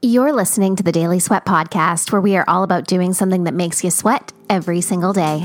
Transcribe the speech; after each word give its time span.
You're 0.00 0.32
listening 0.32 0.76
to 0.76 0.84
the 0.84 0.92
Daily 0.92 1.18
Sweat 1.18 1.44
Podcast, 1.44 2.12
where 2.12 2.20
we 2.20 2.36
are 2.36 2.44
all 2.46 2.62
about 2.62 2.86
doing 2.86 3.12
something 3.12 3.42
that 3.42 3.52
makes 3.52 3.82
you 3.82 3.90
sweat 3.90 4.32
every 4.48 4.80
single 4.80 5.12
day. 5.12 5.40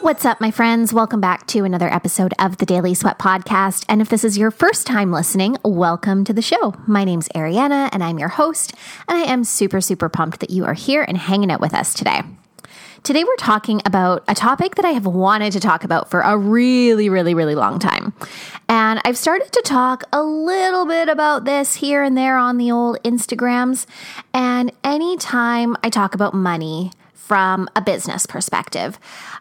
What's 0.00 0.24
up, 0.24 0.40
my 0.40 0.50
friends? 0.50 0.92
Welcome 0.92 1.20
back 1.20 1.46
to 1.46 1.62
another 1.62 1.88
episode 1.94 2.34
of 2.40 2.56
the 2.56 2.66
Daily 2.66 2.94
Sweat 2.94 3.20
Podcast. 3.20 3.84
And 3.88 4.02
if 4.02 4.08
this 4.08 4.24
is 4.24 4.36
your 4.36 4.50
first 4.50 4.84
time 4.84 5.12
listening, 5.12 5.58
welcome 5.64 6.24
to 6.24 6.32
the 6.32 6.42
show. 6.42 6.74
My 6.88 7.04
name's 7.04 7.28
Ariana, 7.36 7.88
and 7.92 8.02
I'm 8.02 8.18
your 8.18 8.30
host. 8.30 8.74
And 9.06 9.16
I 9.16 9.22
am 9.22 9.44
super, 9.44 9.80
super 9.80 10.08
pumped 10.08 10.40
that 10.40 10.50
you 10.50 10.64
are 10.64 10.74
here 10.74 11.04
and 11.06 11.16
hanging 11.16 11.52
out 11.52 11.60
with 11.60 11.72
us 11.72 11.94
today. 11.94 12.22
Today, 13.04 13.22
we're 13.22 13.36
talking 13.36 13.82
about 13.84 14.24
a 14.28 14.34
topic 14.34 14.76
that 14.76 14.86
I 14.86 14.92
have 14.92 15.04
wanted 15.04 15.52
to 15.52 15.60
talk 15.60 15.84
about 15.84 16.08
for 16.08 16.22
a 16.22 16.38
really, 16.38 17.10
really, 17.10 17.34
really 17.34 17.54
long 17.54 17.78
time. 17.78 18.14
And 18.66 18.98
I've 19.04 19.18
started 19.18 19.52
to 19.52 19.60
talk 19.62 20.04
a 20.10 20.22
little 20.22 20.86
bit 20.86 21.10
about 21.10 21.44
this 21.44 21.74
here 21.74 22.02
and 22.02 22.16
there 22.16 22.38
on 22.38 22.56
the 22.56 22.70
old 22.72 22.96
Instagrams. 23.02 23.84
And 24.32 24.72
anytime 24.82 25.76
I 25.84 25.90
talk 25.90 26.14
about 26.14 26.32
money 26.32 26.92
from 27.26 27.68
a 27.74 27.80
business 27.80 28.26
perspective, 28.26 28.98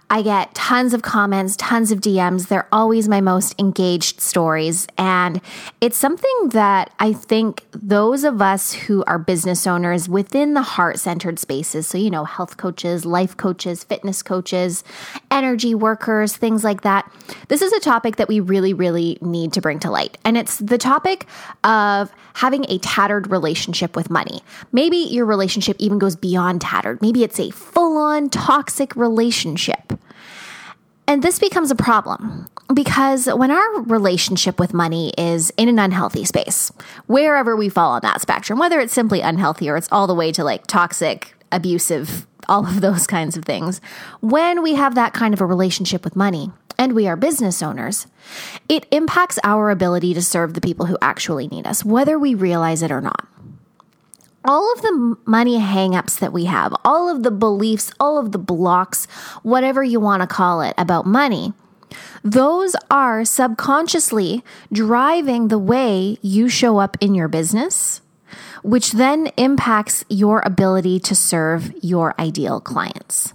I 0.09 0.21
get 0.21 0.53
tons 0.53 0.93
of 0.93 1.01
comments, 1.01 1.57
tons 1.57 1.91
of 1.91 1.99
DMs. 1.99 2.47
They're 2.47 2.67
always 2.71 3.09
my 3.09 3.19
most 3.19 3.59
engaged 3.59 4.21
stories. 4.21 4.87
And 4.97 5.41
it's 5.81 5.97
something 5.97 6.49
that 6.49 6.93
I 6.99 7.13
think 7.13 7.65
those 7.71 8.23
of 8.23 8.41
us 8.41 8.73
who 8.73 9.03
are 9.05 9.19
business 9.19 9.67
owners 9.67 10.07
within 10.07 10.53
the 10.53 10.61
heart 10.61 10.99
centered 10.99 11.39
spaces, 11.39 11.87
so, 11.87 11.97
you 11.97 12.09
know, 12.09 12.23
health 12.23 12.57
coaches, 12.57 13.05
life 13.05 13.35
coaches, 13.35 13.83
fitness 13.83 14.21
coaches, 14.23 14.83
energy 15.31 15.75
workers, 15.75 16.37
things 16.37 16.63
like 16.63 16.81
that, 16.81 17.11
this 17.49 17.61
is 17.61 17.73
a 17.73 17.79
topic 17.79 18.15
that 18.15 18.27
we 18.27 18.39
really, 18.39 18.73
really 18.73 19.17
need 19.19 19.51
to 19.53 19.61
bring 19.61 19.79
to 19.79 19.91
light. 19.91 20.17
And 20.23 20.37
it's 20.37 20.57
the 20.59 20.77
topic 20.77 21.25
of 21.63 22.11
having 22.33 22.65
a 22.69 22.77
tattered 22.79 23.29
relationship 23.29 23.95
with 23.95 24.09
money. 24.09 24.41
Maybe 24.71 24.97
your 24.97 25.25
relationship 25.25 25.75
even 25.79 25.99
goes 25.99 26.15
beyond 26.15 26.61
tattered. 26.61 27.01
Maybe 27.01 27.23
it's 27.23 27.39
a 27.39 27.49
full 27.73 27.97
on 27.97 28.29
toxic 28.29 28.95
relationship. 28.95 29.99
And 31.07 31.21
this 31.21 31.39
becomes 31.39 31.71
a 31.71 31.75
problem 31.75 32.47
because 32.73 33.25
when 33.27 33.51
our 33.51 33.81
relationship 33.81 34.59
with 34.59 34.73
money 34.73 35.11
is 35.17 35.51
in 35.57 35.69
an 35.69 35.79
unhealthy 35.79 36.23
space, 36.23 36.71
wherever 37.07 37.55
we 37.55 37.69
fall 37.69 37.91
on 37.91 38.01
that 38.03 38.21
spectrum, 38.21 38.59
whether 38.59 38.79
it's 38.79 38.93
simply 38.93 39.21
unhealthy 39.21 39.69
or 39.69 39.75
it's 39.75 39.89
all 39.91 40.07
the 40.07 40.15
way 40.15 40.31
to 40.31 40.43
like 40.43 40.67
toxic, 40.67 41.35
abusive, 41.51 42.25
all 42.47 42.65
of 42.65 42.81
those 42.81 43.07
kinds 43.15 43.35
of 43.35 43.43
things, 43.43 43.81
when 44.21 44.61
we 44.61 44.75
have 44.75 44.95
that 44.95 45.13
kind 45.13 45.33
of 45.33 45.41
a 45.41 45.45
relationship 45.45 46.03
with 46.03 46.15
money, 46.15 46.51
and 46.77 46.93
we 46.93 47.07
are 47.07 47.15
business 47.15 47.61
owners, 47.61 48.07
it 48.67 48.87
impacts 48.91 49.37
our 49.43 49.69
ability 49.69 50.13
to 50.15 50.21
serve 50.21 50.53
the 50.53 50.61
people 50.61 50.87
who 50.87 50.97
actually 51.01 51.47
need 51.47 51.67
us, 51.67 51.85
whether 51.85 52.17
we 52.17 52.33
realize 52.33 52.81
it 52.81 52.91
or 52.91 53.01
not 53.01 53.27
all 54.45 54.71
of 54.73 54.81
the 54.81 55.17
money 55.25 55.57
hangups 55.57 56.19
that 56.19 56.33
we 56.33 56.45
have, 56.45 56.73
all 56.83 57.09
of 57.09 57.23
the 57.23 57.31
beliefs, 57.31 57.91
all 57.99 58.17
of 58.17 58.31
the 58.31 58.37
blocks, 58.37 59.05
whatever 59.41 59.83
you 59.83 59.99
want 59.99 60.21
to 60.21 60.27
call 60.27 60.61
it 60.61 60.73
about 60.77 61.05
money, 61.05 61.53
those 62.23 62.75
are 62.89 63.25
subconsciously 63.25 64.43
driving 64.71 65.47
the 65.47 65.59
way 65.59 66.17
you 66.21 66.49
show 66.49 66.77
up 66.77 66.97
in 67.01 67.13
your 67.13 67.27
business, 67.27 68.01
which 68.63 68.93
then 68.93 69.27
impacts 69.37 70.03
your 70.09 70.41
ability 70.45 70.99
to 71.01 71.15
serve 71.15 71.73
your 71.81 72.15
ideal 72.19 72.59
clients. 72.59 73.33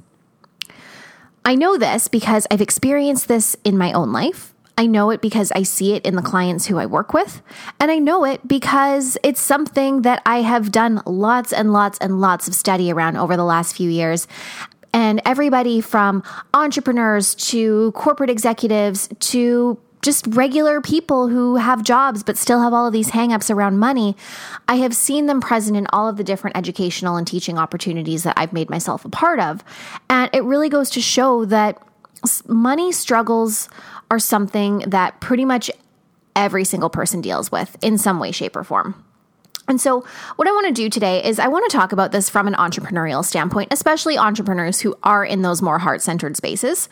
I 1.45 1.55
know 1.55 1.79
this 1.79 2.09
because 2.09 2.47
I've 2.51 2.61
experienced 2.61 3.29
this 3.29 3.57
in 3.65 3.79
my 3.79 3.93
own 3.93 4.13
life. 4.13 4.55
I 4.79 4.87
know 4.87 5.11
it 5.11 5.21
because 5.21 5.51
I 5.53 5.65
see 5.65 5.95
it 5.95 6.07
in 6.07 6.15
the 6.15 6.23
clients 6.23 6.67
who 6.67 6.79
I 6.79 6.87
work 6.87 7.13
with. 7.13 7.43
And 7.81 7.91
I 7.91 7.99
know 7.99 8.25
it 8.25 8.47
because 8.47 9.19
it's 9.25 9.41
something 9.41 10.03
that 10.03 10.23
I 10.25 10.43
have 10.43 10.71
done 10.71 11.03
lots 11.05 11.53
and 11.53 11.73
lots 11.73 11.99
and 11.99 12.21
lots 12.21 12.47
of 12.47 12.55
study 12.55 12.93
around 12.93 13.17
over 13.17 13.37
the 13.37 13.45
last 13.45 13.75
few 13.75 13.91
years. 13.91 14.29
And 14.95 15.21
everybody 15.25 15.81
from 15.81 16.23
entrepreneurs 16.55 17.35
to 17.51 17.91
corporate 17.93 18.31
executives 18.31 19.09
to 19.19 19.81
just 20.01 20.29
regular 20.29 20.81
people 20.81 21.27
who 21.27 21.57
have 21.57 21.83
jobs 21.83 22.23
but 22.23 22.37
still 22.37 22.63
have 22.63 22.73
all 22.73 22.87
of 22.87 22.93
these 22.93 23.11
hangups 23.11 23.53
around 23.53 23.79
money. 23.79 24.17
I 24.69 24.77
have 24.77 24.95
seen 24.95 25.27
them 25.27 25.41
present 25.41 25.77
in 25.77 25.89
all 25.93 26.09
of 26.09 26.17
the 26.17 26.25
different 26.25 26.57
educational 26.57 27.17
and 27.17 27.27
teaching 27.27 27.59
opportunities 27.59 28.23
that 28.23 28.35
I've 28.37 28.53
made 28.53 28.71
myself 28.71 29.05
a 29.05 29.09
part 29.09 29.41
of. 29.41 29.65
And 30.09 30.31
it 30.33 30.45
really 30.45 30.69
goes 30.69 30.89
to 30.91 31.01
show 31.01 31.45
that 31.47 31.83
money 32.47 32.93
struggles 32.93 33.69
are 34.11 34.19
something 34.19 34.81
that 34.87 35.21
pretty 35.21 35.45
much 35.45 35.71
every 36.35 36.65
single 36.65 36.91
person 36.91 37.21
deals 37.21 37.51
with 37.51 37.77
in 37.83 37.99
some 37.99 38.19
way, 38.19 38.33
shape, 38.33 38.57
or 38.57 38.65
form. 38.65 39.05
And 39.69 39.79
so, 39.79 40.05
what 40.37 40.49
I 40.49 40.51
want 40.53 40.67
to 40.69 40.73
do 40.73 40.89
today 40.89 41.23
is 41.23 41.39
I 41.39 41.49
want 41.49 41.71
to 41.71 41.77
talk 41.77 41.93
about 41.93 42.11
this 42.11 42.31
from 42.31 42.49
an 42.49 42.55
entrepreneurial 42.55 43.23
standpoint, 43.23 43.71
especially 43.71 44.17
entrepreneurs 44.17 44.81
who 44.81 44.97
are 45.03 45.25
in 45.25 45.43
those 45.43 45.61
more 45.61 45.79
heart 45.79 46.01
centered 46.01 46.37
spaces. 46.39 46.89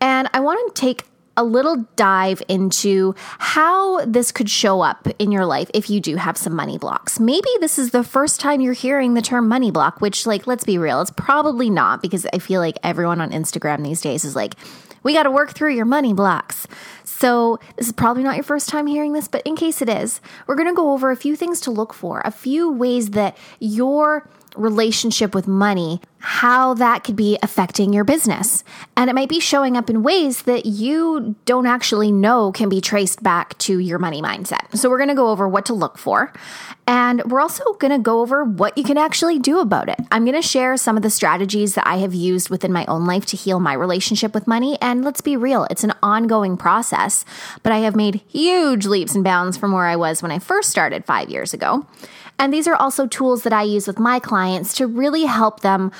And 0.00 0.28
I 0.34 0.40
want 0.40 0.74
to 0.74 0.80
take 0.80 1.04
a 1.36 1.44
little 1.44 1.86
dive 1.96 2.42
into 2.48 3.14
how 3.38 4.04
this 4.06 4.32
could 4.32 4.48
show 4.48 4.80
up 4.80 5.06
in 5.18 5.30
your 5.30 5.44
life 5.44 5.70
if 5.74 5.90
you 5.90 6.00
do 6.00 6.16
have 6.16 6.36
some 6.36 6.54
money 6.54 6.78
blocks. 6.78 7.20
Maybe 7.20 7.48
this 7.60 7.78
is 7.78 7.90
the 7.90 8.02
first 8.02 8.40
time 8.40 8.60
you're 8.60 8.72
hearing 8.72 9.14
the 9.14 9.22
term 9.22 9.46
money 9.46 9.70
block, 9.70 10.00
which, 10.00 10.26
like, 10.26 10.46
let's 10.46 10.64
be 10.64 10.78
real, 10.78 11.00
it's 11.02 11.10
probably 11.10 11.70
not 11.70 12.02
because 12.02 12.26
I 12.32 12.38
feel 12.38 12.60
like 12.60 12.78
everyone 12.82 13.20
on 13.20 13.30
Instagram 13.30 13.84
these 13.84 14.00
days 14.00 14.24
is 14.24 14.34
like, 14.34 14.54
we 15.06 15.12
got 15.12 15.22
to 15.22 15.30
work 15.30 15.52
through 15.52 15.72
your 15.72 15.84
money 15.84 16.12
blocks. 16.12 16.66
So, 17.04 17.60
this 17.76 17.86
is 17.86 17.92
probably 17.92 18.24
not 18.24 18.34
your 18.34 18.42
first 18.42 18.68
time 18.68 18.88
hearing 18.88 19.12
this, 19.12 19.28
but 19.28 19.40
in 19.46 19.54
case 19.54 19.80
it 19.80 19.88
is, 19.88 20.20
we're 20.48 20.56
going 20.56 20.68
to 20.68 20.74
go 20.74 20.92
over 20.92 21.12
a 21.12 21.16
few 21.16 21.36
things 21.36 21.60
to 21.60 21.70
look 21.70 21.94
for, 21.94 22.20
a 22.24 22.32
few 22.32 22.72
ways 22.72 23.10
that 23.10 23.38
your 23.60 24.28
relationship 24.58 25.34
with 25.34 25.46
money, 25.46 26.00
how 26.18 26.74
that 26.74 27.04
could 27.04 27.16
be 27.16 27.38
affecting 27.42 27.92
your 27.92 28.04
business. 28.04 28.64
And 28.96 29.08
it 29.08 29.14
might 29.14 29.28
be 29.28 29.40
showing 29.40 29.76
up 29.76 29.88
in 29.88 30.02
ways 30.02 30.42
that 30.42 30.66
you 30.66 31.36
don't 31.44 31.66
actually 31.66 32.10
know 32.10 32.52
can 32.52 32.68
be 32.68 32.80
traced 32.80 33.22
back 33.22 33.56
to 33.58 33.78
your 33.78 33.98
money 33.98 34.20
mindset. 34.20 34.76
So, 34.76 34.90
we're 34.90 34.98
going 34.98 35.08
to 35.08 35.14
go 35.14 35.30
over 35.30 35.48
what 35.48 35.66
to 35.66 35.74
look 35.74 35.98
for. 35.98 36.32
And 36.88 37.24
we're 37.24 37.40
also 37.40 37.74
going 37.74 37.90
to 37.90 37.98
go 37.98 38.20
over 38.20 38.44
what 38.44 38.78
you 38.78 38.84
can 38.84 38.96
actually 38.96 39.40
do 39.40 39.58
about 39.58 39.88
it. 39.88 39.98
I'm 40.12 40.24
going 40.24 40.40
to 40.40 40.46
share 40.46 40.76
some 40.76 40.96
of 40.96 41.02
the 41.02 41.10
strategies 41.10 41.74
that 41.74 41.86
I 41.86 41.96
have 41.96 42.14
used 42.14 42.48
within 42.48 42.72
my 42.72 42.84
own 42.86 43.06
life 43.06 43.26
to 43.26 43.36
heal 43.36 43.58
my 43.58 43.72
relationship 43.72 44.34
with 44.34 44.46
money. 44.46 44.78
And 44.80 45.04
let's 45.04 45.20
be 45.20 45.36
real, 45.36 45.66
it's 45.70 45.82
an 45.82 45.94
ongoing 46.02 46.56
process, 46.56 47.24
but 47.62 47.72
I 47.72 47.78
have 47.78 47.96
made 47.96 48.22
huge 48.28 48.86
leaps 48.86 49.14
and 49.16 49.24
bounds 49.24 49.56
from 49.56 49.72
where 49.72 49.86
I 49.86 49.96
was 49.96 50.22
when 50.22 50.30
I 50.30 50.38
first 50.38 50.70
started 50.70 51.04
five 51.04 51.28
years 51.28 51.52
ago. 51.52 51.86
And 52.38 52.52
these 52.52 52.68
are 52.68 52.74
also 52.74 53.06
tools 53.06 53.42
that 53.44 53.52
I 53.52 53.62
use 53.62 53.86
with 53.86 53.98
my 53.98 54.18
clients 54.18 54.74
to 54.74 54.86
really 54.86 55.24
help 55.24 55.60
them 55.60 55.90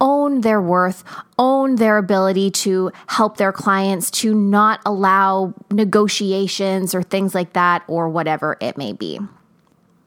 own 0.00 0.42
their 0.42 0.60
worth, 0.60 1.04
own 1.38 1.76
their 1.76 1.96
ability 1.96 2.50
to 2.50 2.92
help 3.06 3.38
their 3.38 3.52
clients 3.52 4.10
to 4.12 4.34
not 4.34 4.80
allow 4.84 5.54
negotiations 5.70 6.94
or 6.94 7.02
things 7.02 7.34
like 7.34 7.54
that 7.54 7.82
or 7.88 8.08
whatever 8.08 8.56
it 8.60 8.76
may 8.76 8.92
be. 8.92 9.18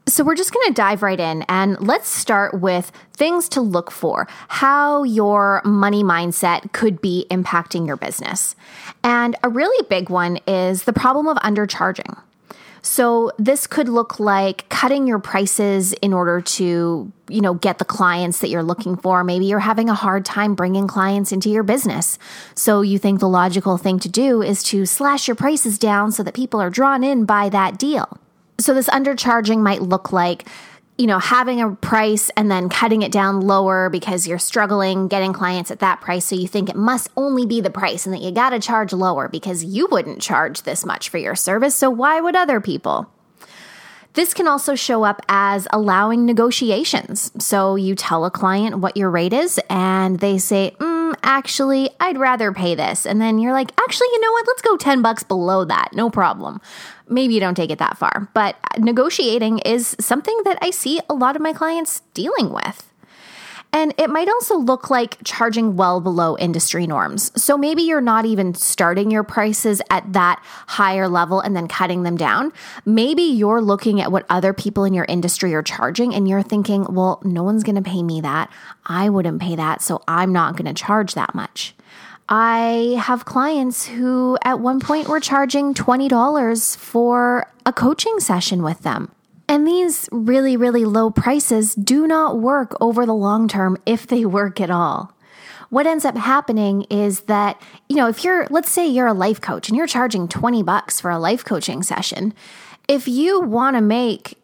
So, 0.08 0.24
we're 0.24 0.36
just 0.36 0.52
going 0.52 0.68
to 0.68 0.74
dive 0.74 1.04
right 1.04 1.20
in 1.20 1.44
and 1.44 1.80
let's 1.80 2.08
start 2.10 2.60
with 2.60 2.92
things 3.14 3.48
to 3.50 3.62
look 3.62 3.92
for, 3.92 4.28
how 4.48 5.04
your 5.04 5.62
money 5.64 6.04
mindset 6.04 6.72
could 6.74 7.00
be 7.00 7.28
impacting 7.30 7.86
your 7.86 7.96
business. 7.96 8.56
And 9.04 9.36
a 9.44 9.50
really 9.50 9.86
big 9.88 10.10
one 10.10 10.40
is 10.48 10.86
the 10.86 10.94
problem 10.94 11.28
of 11.28 11.38
undercharging. 11.38 12.20
So 12.82 13.32
this 13.38 13.68
could 13.68 13.90
look 13.90 14.20
like 14.20 14.68
cutting 14.70 15.08
your 15.08 15.20
prices 15.20 15.94
in 15.94 16.14
order 16.14 16.42
to, 16.42 17.12
you 17.28 17.42
know, 17.42 17.54
get 17.54 17.78
the 17.78 17.86
clients 17.86 18.40
that 18.40 18.50
you're 18.50 18.64
looking 18.64 18.96
for. 18.96 19.24
Maybe 19.24 19.46
you're 19.46 19.60
having 19.60 19.90
a 19.90 19.94
hard 19.94 20.26
time 20.26 20.56
bringing 20.56 20.88
clients 20.88 21.32
into 21.32 21.50
your 21.50 21.64
business. 21.64 22.18
So 22.56 22.82
you 22.82 22.98
think 22.98 23.20
the 23.20 23.28
logical 23.28 23.78
thing 23.78 24.00
to 24.00 24.10
do 24.10 24.42
is 24.42 24.64
to 24.64 24.86
slash 24.86 25.28
your 25.28 25.36
prices 25.36 25.78
down 25.78 26.12
so 26.12 26.24
that 26.24 26.34
people 26.34 26.62
are 26.62 26.70
drawn 26.70 27.04
in 27.04 27.26
by 27.26 27.50
that 27.50 27.78
deal. 27.78 28.18
So 28.60 28.74
this 28.74 28.90
undercharging 28.90 29.60
might 29.60 29.82
look 29.82 30.12
like 30.12 30.46
you 31.00 31.08
know, 31.08 31.18
having 31.18 31.62
a 31.62 31.72
price 31.72 32.30
and 32.36 32.52
then 32.52 32.68
cutting 32.68 33.04
it 33.04 33.12
down 33.12 33.40
lower 33.40 33.90
because 33.90 34.28
you're 34.28 34.38
struggling 34.38 35.08
getting 35.08 35.32
clients 35.32 35.72
at 35.72 35.80
that 35.80 36.02
price. 36.02 36.26
So 36.26 36.36
you 36.36 36.46
think 36.46 36.70
it 36.70 36.76
must 36.76 37.10
only 37.16 37.46
be 37.46 37.62
the 37.62 37.70
price 37.70 38.06
and 38.06 38.14
that 38.14 38.22
you 38.22 38.32
got 38.32 38.50
to 38.50 38.60
charge 38.60 38.92
lower 38.92 39.30
because 39.30 39.64
you 39.64 39.88
wouldn't 39.90 40.22
charge 40.22 40.64
this 40.64 40.86
much 40.86 41.08
for 41.08 41.18
your 41.18 41.36
service. 41.36 41.74
So 41.74 41.90
why 41.90 42.20
would 42.20 42.36
other 42.36 42.60
people? 42.60 43.10
This 44.14 44.34
can 44.34 44.46
also 44.46 44.76
show 44.76 45.06
up 45.06 45.22
as 45.30 45.70
allowing 45.72 46.26
negotiations. 46.26 47.32
So 47.42 47.78
you 47.78 47.96
tell 47.96 48.26
a 48.26 48.32
client 48.32 48.80
what 48.80 48.98
your 48.98 49.10
rate 49.10 49.32
is 49.32 49.58
and 49.70 50.20
they 50.20 50.38
say, 50.38 50.76
mm, 50.80 50.99
actually, 51.24 51.90
I'd 52.00 52.18
rather 52.18 52.52
pay 52.52 52.76
this. 52.76 53.06
And 53.06 53.22
then 53.22 53.40
you're 53.40 53.54
like, 53.54 53.72
actually, 53.80 54.08
you 54.14 54.22
know 54.22 54.32
what? 54.32 54.48
Let's 54.48 54.62
go 54.62 54.78
10 54.78 55.02
bucks 55.02 55.24
below 55.24 55.66
that. 55.66 55.90
No 55.94 56.10
problem 56.10 56.62
maybe 57.10 57.34
you 57.34 57.40
don't 57.40 57.56
take 57.56 57.72
it 57.72 57.80
that 57.80 57.98
far, 57.98 58.30
but 58.34 58.56
negotiating 58.78 59.60
is 59.60 59.96
something 60.00 60.40
that 60.46 60.58
I 60.62 60.70
see 60.70 61.02
a 61.10 61.14
lot 61.14 61.36
of 61.36 61.42
my 61.42 61.54
clients 61.54 62.02
dealing 62.14 62.54
with. 62.54 62.86
And 63.72 63.94
it 63.98 64.10
might 64.10 64.28
also 64.28 64.58
look 64.58 64.90
like 64.90 65.18
charging 65.24 65.76
well 65.76 66.02
below 66.02 66.36
industry 66.38 66.88
norms. 66.88 67.32
So 67.42 67.56
maybe 67.56 67.84
you're 67.84 68.02
not 68.02 68.26
even 68.26 68.56
starting 68.56 69.12
your 69.12 69.24
prices 69.24 69.80
at 69.92 70.12
that 70.14 70.44
higher 70.68 71.08
level 71.08 71.40
and 71.40 71.56
then 71.56 71.68
cutting 71.68 72.02
them 72.02 72.18
down. 72.18 72.52
Maybe 72.86 73.22
you're 73.22 73.62
looking 73.62 74.02
at 74.02 74.12
what 74.12 74.26
other 74.28 74.54
people 74.54 74.86
in 74.86 74.94
your 74.96 75.06
industry 75.06 75.54
are 75.54 75.62
charging 75.62 76.16
and 76.16 76.28
you're 76.28 76.42
thinking, 76.42 76.86
well, 76.90 77.22
no 77.24 77.44
one's 77.44 77.64
going 77.64 77.76
to 77.76 77.82
pay 77.82 78.02
me 78.02 78.22
that. 78.22 78.52
I 78.88 79.10
wouldn't 79.10 79.40
pay 79.40 79.56
that. 79.56 79.84
So 79.84 80.02
I'm 80.08 80.34
not 80.34 80.56
going 80.56 80.74
to 80.74 80.74
charge 80.74 81.14
that 81.14 81.36
much. 81.36 81.76
I 82.28 82.96
have 83.00 83.26
clients 83.26 83.88
who 83.88 84.38
at 84.44 84.60
one 84.60 84.80
point 84.80 85.08
were 85.08 85.20
charging 85.20 85.74
$20 85.74 86.78
for 86.78 87.48
a 87.66 87.74
coaching 87.74 88.20
session 88.20 88.62
with 88.62 88.82
them. 88.82 89.12
And 89.50 89.68
these 89.68 90.08
really, 90.12 90.56
really 90.56 90.86
low 90.86 91.10
prices 91.10 91.74
do 91.74 92.06
not 92.06 92.40
work 92.40 92.78
over 92.80 93.04
the 93.08 93.16
long 93.16 93.48
term 93.48 93.78
if 93.84 94.06
they 94.06 94.24
work 94.24 94.62
at 94.62 94.70
all. 94.70 95.12
What 95.72 95.88
ends 95.88 96.06
up 96.06 96.16
happening 96.16 96.84
is 96.92 97.22
that, 97.22 97.60
you 97.90 97.96
know, 97.96 98.08
if 98.08 98.24
you're, 98.24 98.46
let's 98.52 98.70
say 98.70 98.88
you're 98.88 99.08
a 99.08 99.14
life 99.14 99.42
coach 99.42 99.68
and 99.68 99.76
you're 99.76 99.88
charging 99.88 100.28
20 100.28 100.62
bucks 100.62 101.02
for 101.02 101.10
a 101.10 101.18
life 101.18 101.44
coaching 101.44 101.82
session, 101.82 102.36
if 102.88 103.08
you 103.08 103.42
want 103.42 103.76
to 103.76 103.82
make 103.82 104.38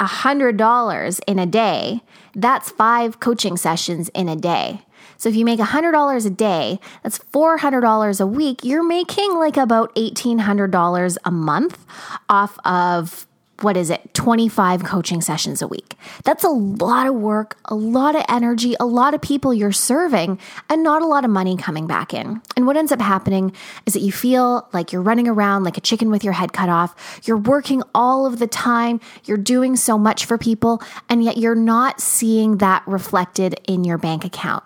$100 0.00 1.20
in 1.28 1.38
a 1.38 1.46
day, 1.46 2.00
that's 2.34 2.70
five 2.70 3.20
coaching 3.20 3.56
sessions 3.56 4.08
in 4.10 4.28
a 4.28 4.36
day. 4.36 4.82
So 5.18 5.28
if 5.28 5.36
you 5.36 5.44
make 5.44 5.60
$100 5.60 6.26
a 6.26 6.30
day, 6.30 6.80
that's 7.04 7.18
$400 7.18 8.20
a 8.20 8.26
week. 8.26 8.64
You're 8.64 8.86
making 8.86 9.34
like 9.34 9.56
about 9.56 9.94
$1,800 9.94 11.16
a 11.24 11.30
month 11.30 11.86
off 12.28 12.58
of 12.64 13.28
what 13.60 13.76
is 13.76 13.90
it, 13.90 14.14
25 14.14 14.84
coaching 14.84 15.20
sessions 15.20 15.60
a 15.62 15.68
week. 15.68 15.96
That's 16.24 16.44
a 16.44 16.48
lot 16.48 17.06
of 17.06 17.14
work, 17.14 17.58
a 17.64 17.74
lot 17.74 18.14
of 18.14 18.24
energy, 18.28 18.74
a 18.78 18.86
lot 18.86 19.14
of 19.14 19.20
people 19.20 19.52
you're 19.52 19.72
serving, 19.72 20.38
and 20.68 20.82
not 20.82 21.02
a 21.02 21.06
lot 21.06 21.24
of 21.24 21.30
money 21.30 21.56
coming 21.56 21.86
back 21.86 22.14
in. 22.14 22.40
And 22.56 22.66
what 22.66 22.76
ends 22.76 22.92
up 22.92 23.00
happening 23.00 23.52
is 23.86 23.94
that 23.94 24.00
you 24.00 24.12
feel 24.12 24.68
like 24.72 24.92
you're 24.92 25.02
running 25.02 25.26
around 25.26 25.64
like 25.64 25.76
a 25.76 25.80
chicken 25.80 26.10
with 26.10 26.22
your 26.22 26.34
head 26.34 26.52
cut 26.52 26.68
off. 26.68 27.20
You're 27.24 27.36
working 27.36 27.82
all 27.94 28.26
of 28.26 28.38
the 28.38 28.46
time, 28.46 29.00
you're 29.24 29.36
doing 29.36 29.76
so 29.76 29.98
much 29.98 30.24
for 30.24 30.38
people, 30.38 30.80
and 31.08 31.24
yet 31.24 31.36
you're 31.36 31.54
not 31.54 32.00
seeing 32.00 32.58
that 32.58 32.82
reflected 32.86 33.60
in 33.66 33.84
your 33.84 33.98
bank 33.98 34.24
account. 34.24 34.64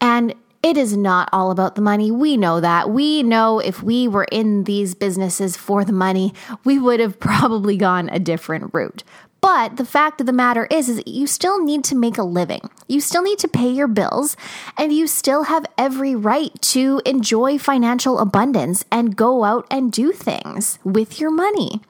And 0.00 0.34
it 0.62 0.76
is 0.76 0.96
not 0.96 1.28
all 1.32 1.50
about 1.50 1.74
the 1.74 1.82
money. 1.82 2.10
We 2.10 2.36
know 2.36 2.60
that. 2.60 2.90
We 2.90 3.22
know 3.22 3.58
if 3.58 3.82
we 3.82 4.06
were 4.06 4.28
in 4.30 4.64
these 4.64 4.94
businesses 4.94 5.56
for 5.56 5.84
the 5.84 5.92
money, 5.92 6.32
we 6.64 6.78
would 6.78 7.00
have 7.00 7.18
probably 7.20 7.76
gone 7.76 8.08
a 8.08 8.18
different 8.18 8.72
route. 8.72 9.02
But 9.40 9.76
the 9.76 9.84
fact 9.84 10.20
of 10.20 10.26
the 10.28 10.32
matter 10.32 10.68
is, 10.70 10.88
is 10.88 11.02
you 11.04 11.26
still 11.26 11.62
need 11.62 11.82
to 11.84 11.96
make 11.96 12.16
a 12.16 12.22
living. 12.22 12.70
You 12.86 13.00
still 13.00 13.24
need 13.24 13.40
to 13.40 13.48
pay 13.48 13.68
your 13.68 13.88
bills 13.88 14.36
and 14.78 14.92
you 14.92 15.08
still 15.08 15.44
have 15.44 15.66
every 15.76 16.14
right 16.14 16.52
to 16.62 17.02
enjoy 17.04 17.58
financial 17.58 18.20
abundance 18.20 18.84
and 18.92 19.16
go 19.16 19.42
out 19.42 19.66
and 19.68 19.90
do 19.90 20.12
things 20.12 20.78
with 20.84 21.18
your 21.18 21.32
money. 21.32 21.80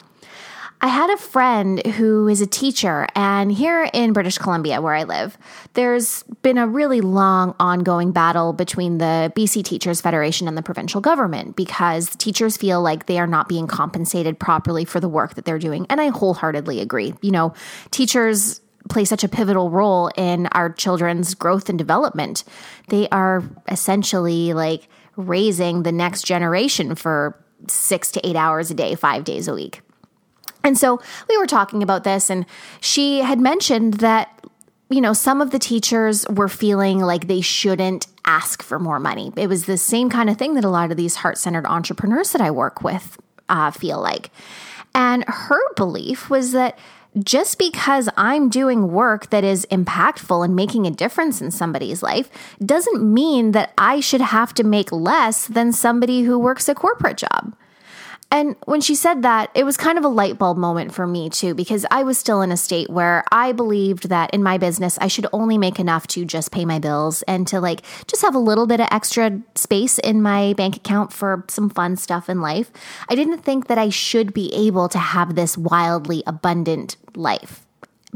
I 0.85 0.89
had 0.89 1.11
a 1.11 1.17
friend 1.17 1.87
who 1.87 2.27
is 2.27 2.41
a 2.41 2.47
teacher, 2.47 3.07
and 3.15 3.53
here 3.53 3.89
in 3.93 4.13
British 4.13 4.37
Columbia, 4.37 4.81
where 4.81 4.97
I 4.97 5.05
live, 5.05 5.39
there's 5.75 6.25
been 6.43 6.59
a 6.59 6.67
really 6.67 7.01
long 7.01 7.55
ongoing 7.61 8.11
battle 8.11 8.53
between 8.53 8.99
the 8.99 9.33
BC 9.37 9.63
Teachers 9.63 10.01
Federation 10.01 10.49
and 10.49 10.59
the 10.59 10.63
provincial 10.63 11.01
government 11.01 11.55
because 11.55 12.17
teachers 12.17 12.57
feel 12.57 12.83
like 12.83 13.07
they 13.07 13.21
are 13.21 13.29
not 13.29 13.49
being 13.49 13.69
compensated 13.69 14.41
properly 14.41 14.85
for 14.85 14.99
the 14.99 15.09
work 15.09 15.37
that 15.37 15.45
they're 15.45 15.61
doing. 15.61 15.87
And 15.89 16.01
I 16.01 16.09
wholeheartedly 16.09 16.81
agree. 16.81 17.15
You 17.23 17.31
know, 17.31 17.55
teachers 17.93 18.61
play 18.91 19.05
such 19.05 19.23
a 19.23 19.29
pivotal 19.29 19.71
role 19.71 20.11
in 20.17 20.49
our 20.49 20.69
children's 20.73 21.37
growth 21.37 21.69
and 21.69 21.79
development. 21.79 22.43
They 22.89 23.09
are 23.11 23.45
essentially 23.69 24.53
like 24.53 24.89
raising 25.15 25.85
the 25.85 25.93
next 25.93 26.27
generation 26.27 26.97
for 26.97 27.41
six 27.69 28.11
to 28.11 28.27
eight 28.27 28.35
hours 28.35 28.73
a 28.73 28.75
day, 28.75 28.97
five 28.97 29.23
days 29.23 29.47
a 29.47 29.55
week. 29.55 29.81
And 30.65 30.79
so 30.79 31.01
we 31.29 31.37
were 31.39 31.47
talking 31.47 31.83
about 31.83 32.05
this, 32.05 32.31
and 32.31 32.47
she 32.81 33.21
had 33.21 33.41
mentioned 33.41 33.95
that, 33.95 34.29
you 34.91 35.01
know, 35.01 35.13
some 35.13 35.41
of 35.41 35.51
the 35.51 35.59
teachers 35.59 36.27
were 36.29 36.49
feeling 36.49 37.01
like 37.01 37.27
they 37.27 37.41
shouldn't 37.41 38.07
ask 38.25 38.63
for 38.63 38.79
more 38.79 39.01
money. 39.01 39.33
It 39.37 39.49
was 39.49 39.67
the 39.67 39.77
same 39.77 40.09
kind 40.11 40.31
of 40.31 40.37
thing 40.37 40.55
that 40.55 40.65
a 40.65 40.69
lot 40.69 40.91
of 40.91 40.97
these 40.97 41.17
heart 41.17 41.39
centered 41.39 41.67
entrepreneurs 41.67 42.33
that 42.33 42.41
I 42.41 42.51
work 42.51 42.83
with 42.83 43.19
uh, 43.49 43.71
feel 43.71 44.01
like. 44.01 44.31
And 44.95 45.25
her 45.27 45.61
belief 45.75 46.31
was 46.31 46.53
that 46.53 46.79
just 47.19 47.59
because 47.59 48.09
I'm 48.17 48.49
doing 48.49 48.91
work 48.91 49.31
that 49.31 49.45
is 49.45 49.67
impactful 49.71 50.45
and 50.45 50.57
making 50.57 50.87
a 50.87 50.91
difference 50.91 51.43
in 51.43 51.51
somebody's 51.51 52.03
life 52.03 52.31
doesn't 52.65 53.03
mean 53.03 53.53
that 53.53 53.73
I 53.77 54.01
should 54.01 54.23
have 54.23 54.55
to 54.55 54.65
make 54.65 54.91
less 54.93 55.47
than 55.47 55.73
somebody 55.73 56.23
who 56.23 56.39
works 56.39 56.69
a 56.69 56.75
corporate 56.75 57.19
job. 57.19 57.55
And 58.33 58.57
when 58.65 58.81
she 58.81 58.95
said 58.95 59.21
that, 59.23 59.51
it 59.55 59.65
was 59.65 59.77
kind 59.77 59.99
of 59.99 60.05
a 60.05 60.09
light 60.09 60.39
bulb 60.39 60.57
moment 60.57 60.95
for 60.95 61.07
me 61.07 61.29
too, 61.29 61.55
because 61.55 61.85
I 61.91 62.03
was 62.03 62.17
still 62.17 62.41
in 62.41 62.51
a 62.51 62.57
state 62.57 62.89
where 62.89 63.25
I 63.31 63.53
believed 63.53 64.09
that 64.09 64.33
in 64.33 64.43
my 64.43 64.57
business, 64.57 64.97
I 65.03 65.09
should 65.09 65.27
only 65.35 65.59
make 65.59 65.79
enough 65.79 66.07
to 66.09 66.25
just 66.25 66.51
pay 66.51 66.65
my 66.65 66.79
bills 66.79 67.21
and 67.29 67.47
to 67.49 67.61
like 67.61 67.83
just 68.07 68.23
have 68.23 68.35
a 68.35 68.39
little 68.39 68.67
bit 68.67 68.81
of 68.81 68.89
extra 68.91 69.43
space 69.55 69.99
in 69.99 70.23
my 70.23 70.55
bank 70.55 70.77
account 70.77 71.13
for 71.13 71.45
some 71.49 71.69
fun 71.69 71.97
stuff 71.97 72.31
in 72.31 72.41
life. 72.41 72.73
I 73.11 73.17
didn't 73.17 73.45
think 73.45 73.67
that 73.67 73.77
I 73.77 73.91
should 73.91 74.33
be 74.33 74.51
able 74.55 74.89
to 74.89 74.99
have 74.99 75.35
this 75.35 75.59
wildly 75.59 76.23
abundant 76.27 76.97
life 77.15 77.67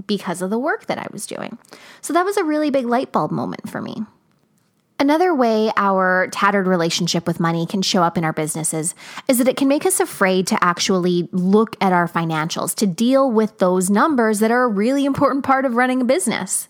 because 0.07 0.41
of 0.41 0.49
the 0.49 0.59
work 0.59 0.87
that 0.87 0.99
I 0.99 1.09
was 1.13 1.27
doing. 1.27 1.59
So 2.01 2.15
that 2.15 2.25
was 2.25 2.39
a 2.39 2.45
really 2.45 2.71
big 2.71 2.87
light 2.87 3.13
bulb 3.13 3.31
moment 3.31 3.69
for 3.69 3.83
me. 3.83 4.07
Another 4.99 5.35
way 5.35 5.71
our 5.77 6.29
tattered 6.29 6.67
relationship 6.67 7.27
with 7.27 7.39
money 7.39 7.67
can 7.67 7.83
show 7.83 8.03
up 8.03 8.17
in 8.17 8.25
our 8.25 8.33
businesses 8.33 8.95
is 9.29 9.37
that 9.37 9.49
it 9.49 9.59
can 9.59 9.69
make 9.69 9.85
us 9.85 10.01
afraid 10.01 10.47
to 10.47 10.65
actually 10.65 11.29
look 11.33 11.77
at 11.83 11.93
our 11.93 12.09
financials, 12.09 12.75
to 12.77 12.87
deal 12.87 13.31
with 13.31 13.59
those 13.59 13.91
numbers 13.91 14.39
that 14.39 14.51
are 14.51 14.63
a 14.63 14.69
really 14.69 15.05
important 15.05 15.45
part 15.45 15.67
of 15.67 15.75
running 15.75 16.01
a 16.01 16.05
business. 16.05 16.69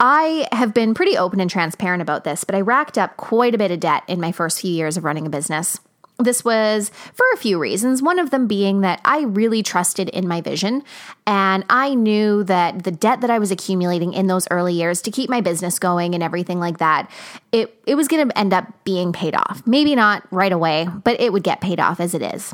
I 0.00 0.48
have 0.50 0.74
been 0.74 0.94
pretty 0.94 1.16
open 1.16 1.40
and 1.40 1.50
transparent 1.50 2.02
about 2.02 2.24
this, 2.24 2.42
but 2.42 2.56
I 2.56 2.60
racked 2.60 2.98
up 2.98 3.16
quite 3.16 3.54
a 3.54 3.58
bit 3.58 3.70
of 3.70 3.80
debt 3.80 4.02
in 4.08 4.20
my 4.20 4.32
first 4.32 4.60
few 4.60 4.72
years 4.72 4.96
of 4.96 5.04
running 5.04 5.26
a 5.26 5.30
business. 5.30 5.78
This 6.20 6.44
was 6.44 6.90
for 7.14 7.24
a 7.32 7.36
few 7.36 7.60
reasons, 7.60 8.02
one 8.02 8.18
of 8.18 8.30
them 8.30 8.48
being 8.48 8.80
that 8.80 9.00
I 9.04 9.20
really 9.20 9.62
trusted 9.62 10.08
in 10.08 10.26
my 10.26 10.40
vision. 10.40 10.82
And 11.28 11.64
I 11.70 11.94
knew 11.94 12.42
that 12.42 12.82
the 12.82 12.90
debt 12.90 13.20
that 13.20 13.30
I 13.30 13.38
was 13.38 13.52
accumulating 13.52 14.12
in 14.12 14.26
those 14.26 14.48
early 14.50 14.74
years 14.74 15.00
to 15.02 15.12
keep 15.12 15.30
my 15.30 15.40
business 15.40 15.78
going 15.78 16.14
and 16.14 16.22
everything 16.22 16.58
like 16.58 16.78
that, 16.78 17.08
it, 17.52 17.80
it 17.86 17.94
was 17.94 18.08
going 18.08 18.28
to 18.28 18.36
end 18.36 18.52
up 18.52 18.66
being 18.82 19.12
paid 19.12 19.36
off. 19.36 19.62
Maybe 19.64 19.94
not 19.94 20.26
right 20.32 20.50
away, 20.50 20.88
but 21.04 21.20
it 21.20 21.32
would 21.32 21.44
get 21.44 21.60
paid 21.60 21.78
off 21.78 22.00
as 22.00 22.14
it 22.14 22.22
is. 22.22 22.52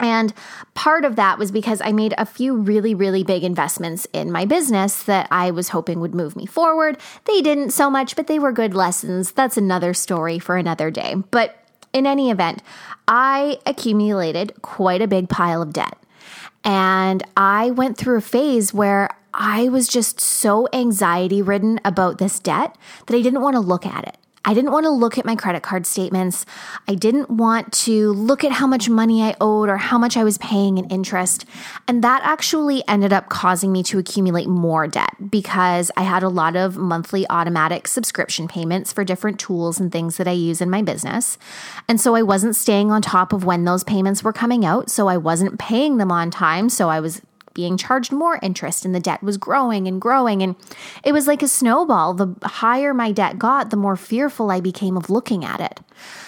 And 0.00 0.34
part 0.74 1.04
of 1.04 1.14
that 1.14 1.38
was 1.38 1.52
because 1.52 1.80
I 1.80 1.92
made 1.92 2.14
a 2.18 2.26
few 2.26 2.56
really, 2.56 2.96
really 2.96 3.22
big 3.22 3.44
investments 3.44 4.08
in 4.12 4.32
my 4.32 4.44
business 4.44 5.04
that 5.04 5.28
I 5.30 5.52
was 5.52 5.68
hoping 5.68 6.00
would 6.00 6.16
move 6.16 6.34
me 6.34 6.46
forward. 6.46 6.98
They 7.26 7.40
didn't 7.42 7.70
so 7.70 7.88
much, 7.88 8.16
but 8.16 8.26
they 8.26 8.40
were 8.40 8.50
good 8.50 8.74
lessons. 8.74 9.30
That's 9.30 9.56
another 9.56 9.94
story 9.94 10.40
for 10.40 10.56
another 10.56 10.90
day. 10.90 11.14
But 11.30 11.61
in 11.92 12.06
any 12.06 12.30
event, 12.30 12.62
I 13.06 13.58
accumulated 13.66 14.54
quite 14.62 15.02
a 15.02 15.08
big 15.08 15.28
pile 15.28 15.62
of 15.62 15.72
debt. 15.72 15.98
And 16.64 17.22
I 17.36 17.70
went 17.70 17.96
through 17.96 18.18
a 18.18 18.22
phase 18.22 18.72
where 18.72 19.10
I 19.34 19.68
was 19.68 19.88
just 19.88 20.20
so 20.20 20.68
anxiety 20.72 21.42
ridden 21.42 21.80
about 21.84 22.18
this 22.18 22.38
debt 22.38 22.76
that 23.06 23.16
I 23.16 23.22
didn't 23.22 23.40
want 23.40 23.54
to 23.54 23.60
look 23.60 23.86
at 23.86 24.06
it. 24.06 24.16
I 24.44 24.54
didn't 24.54 24.72
want 24.72 24.84
to 24.84 24.90
look 24.90 25.18
at 25.18 25.24
my 25.24 25.36
credit 25.36 25.62
card 25.62 25.86
statements. 25.86 26.44
I 26.88 26.94
didn't 26.94 27.30
want 27.30 27.72
to 27.84 28.12
look 28.12 28.42
at 28.42 28.52
how 28.52 28.66
much 28.66 28.88
money 28.88 29.22
I 29.22 29.36
owed 29.40 29.68
or 29.68 29.76
how 29.76 29.98
much 29.98 30.16
I 30.16 30.24
was 30.24 30.38
paying 30.38 30.78
in 30.78 30.88
interest. 30.90 31.44
And 31.86 32.02
that 32.02 32.22
actually 32.24 32.82
ended 32.88 33.12
up 33.12 33.28
causing 33.28 33.70
me 33.70 33.82
to 33.84 33.98
accumulate 33.98 34.48
more 34.48 34.88
debt 34.88 35.30
because 35.30 35.90
I 35.96 36.02
had 36.02 36.22
a 36.22 36.28
lot 36.28 36.56
of 36.56 36.76
monthly 36.76 37.24
automatic 37.30 37.86
subscription 37.86 38.48
payments 38.48 38.92
for 38.92 39.04
different 39.04 39.38
tools 39.38 39.78
and 39.78 39.92
things 39.92 40.16
that 40.16 40.26
I 40.26 40.32
use 40.32 40.60
in 40.60 40.70
my 40.70 40.82
business. 40.82 41.38
And 41.88 42.00
so 42.00 42.14
I 42.16 42.22
wasn't 42.22 42.56
staying 42.56 42.90
on 42.90 43.00
top 43.00 43.32
of 43.32 43.44
when 43.44 43.64
those 43.64 43.84
payments 43.84 44.24
were 44.24 44.32
coming 44.32 44.64
out. 44.64 44.90
So 44.90 45.06
I 45.06 45.18
wasn't 45.18 45.60
paying 45.60 45.98
them 45.98 46.10
on 46.10 46.30
time. 46.30 46.68
So 46.68 46.88
I 46.88 46.98
was 46.98 47.22
being 47.54 47.76
charged 47.76 48.12
more 48.12 48.38
interest 48.42 48.84
and 48.84 48.94
the 48.94 49.00
debt 49.00 49.22
was 49.22 49.36
growing 49.36 49.86
and 49.86 50.00
growing. 50.00 50.42
And 50.42 50.56
it 51.04 51.12
was 51.12 51.26
like 51.26 51.42
a 51.42 51.48
snowball. 51.48 52.14
The 52.14 52.34
higher 52.42 52.94
my 52.94 53.12
debt 53.12 53.38
got, 53.38 53.70
the 53.70 53.76
more 53.76 53.96
fearful 53.96 54.50
I 54.50 54.60
became 54.60 54.96
of 54.96 55.10
looking 55.10 55.44
at 55.44 55.60
it. 55.60 55.80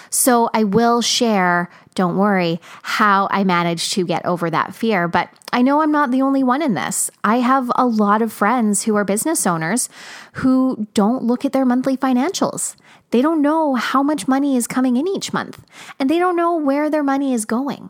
So 0.09 0.49
I 0.53 0.63
will 0.63 1.01
share, 1.01 1.69
don't 1.93 2.17
worry, 2.17 2.61
how 2.83 3.27
I 3.31 3.43
managed 3.43 3.93
to 3.93 4.05
get 4.05 4.25
over 4.25 4.49
that 4.49 4.73
fear. 4.73 5.07
But 5.07 5.29
I 5.51 5.61
know 5.61 5.81
I'm 5.81 5.91
not 5.91 6.11
the 6.11 6.21
only 6.21 6.43
one 6.43 6.61
in 6.61 6.73
this. 6.73 7.11
I 7.23 7.37
have 7.37 7.71
a 7.75 7.85
lot 7.85 8.21
of 8.21 8.31
friends 8.31 8.83
who 8.83 8.95
are 8.95 9.03
business 9.03 9.45
owners 9.45 9.89
who 10.33 10.87
don't 10.93 11.23
look 11.23 11.43
at 11.43 11.51
their 11.51 11.65
monthly 11.65 11.97
financials. 11.97 12.75
They 13.11 13.21
don't 13.21 13.41
know 13.41 13.75
how 13.75 14.03
much 14.03 14.27
money 14.27 14.55
is 14.57 14.67
coming 14.67 14.97
in 14.97 15.07
each 15.07 15.33
month 15.33 15.63
and 15.99 16.09
they 16.09 16.19
don't 16.19 16.35
know 16.35 16.55
where 16.55 16.89
their 16.89 17.03
money 17.03 17.33
is 17.33 17.45
going. 17.45 17.89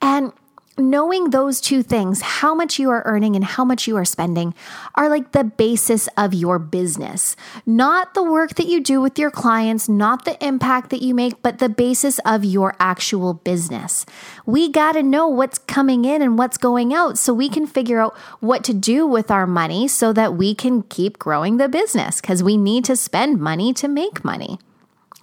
And 0.00 0.32
knowing 0.78 1.30
those 1.30 1.60
two 1.60 1.82
things, 1.82 2.20
how 2.22 2.54
much 2.54 2.78
you 2.78 2.90
are 2.90 3.02
earning 3.04 3.36
and 3.36 3.44
how 3.44 3.64
much 3.64 3.86
you 3.86 3.96
are 3.96 4.04
spending, 4.04 4.54
are 4.94 5.08
like 5.08 5.32
the 5.32 5.44
basis 5.44 6.08
of 6.16 6.32
your 6.32 6.58
business. 6.58 7.36
Not 7.66 8.14
the 8.14 8.22
work 8.22 8.54
that 8.54 8.66
you 8.66 8.80
do 8.80 9.00
with 9.00 9.18
your 9.18 9.30
clients, 9.30 9.88
not 9.88 10.24
the 10.24 10.42
impact 10.44 10.90
that 10.90 11.02
you 11.02 11.14
make, 11.14 11.42
but 11.42 11.58
the 11.58 11.68
basis 11.68 12.18
of 12.20 12.44
your 12.44 12.74
actual 12.80 13.34
business. 13.34 14.06
We 14.46 14.70
got 14.70 14.92
to 14.92 15.02
know 15.02 15.28
what's 15.28 15.58
coming 15.58 16.04
in 16.04 16.22
and 16.22 16.38
what's 16.38 16.58
going 16.58 16.94
out 16.94 17.18
so 17.18 17.34
we 17.34 17.48
can 17.48 17.66
figure 17.66 18.00
out 18.00 18.16
what 18.40 18.64
to 18.64 18.74
do 18.74 19.06
with 19.06 19.30
our 19.30 19.46
money 19.46 19.88
so 19.88 20.12
that 20.12 20.34
we 20.34 20.54
can 20.54 20.82
keep 20.82 21.18
growing 21.18 21.58
the 21.58 21.68
business 21.68 22.20
because 22.20 22.42
we 22.42 22.56
need 22.56 22.84
to 22.86 22.96
spend 22.96 23.38
money 23.38 23.72
to 23.74 23.88
make 23.88 24.24
money. 24.24 24.58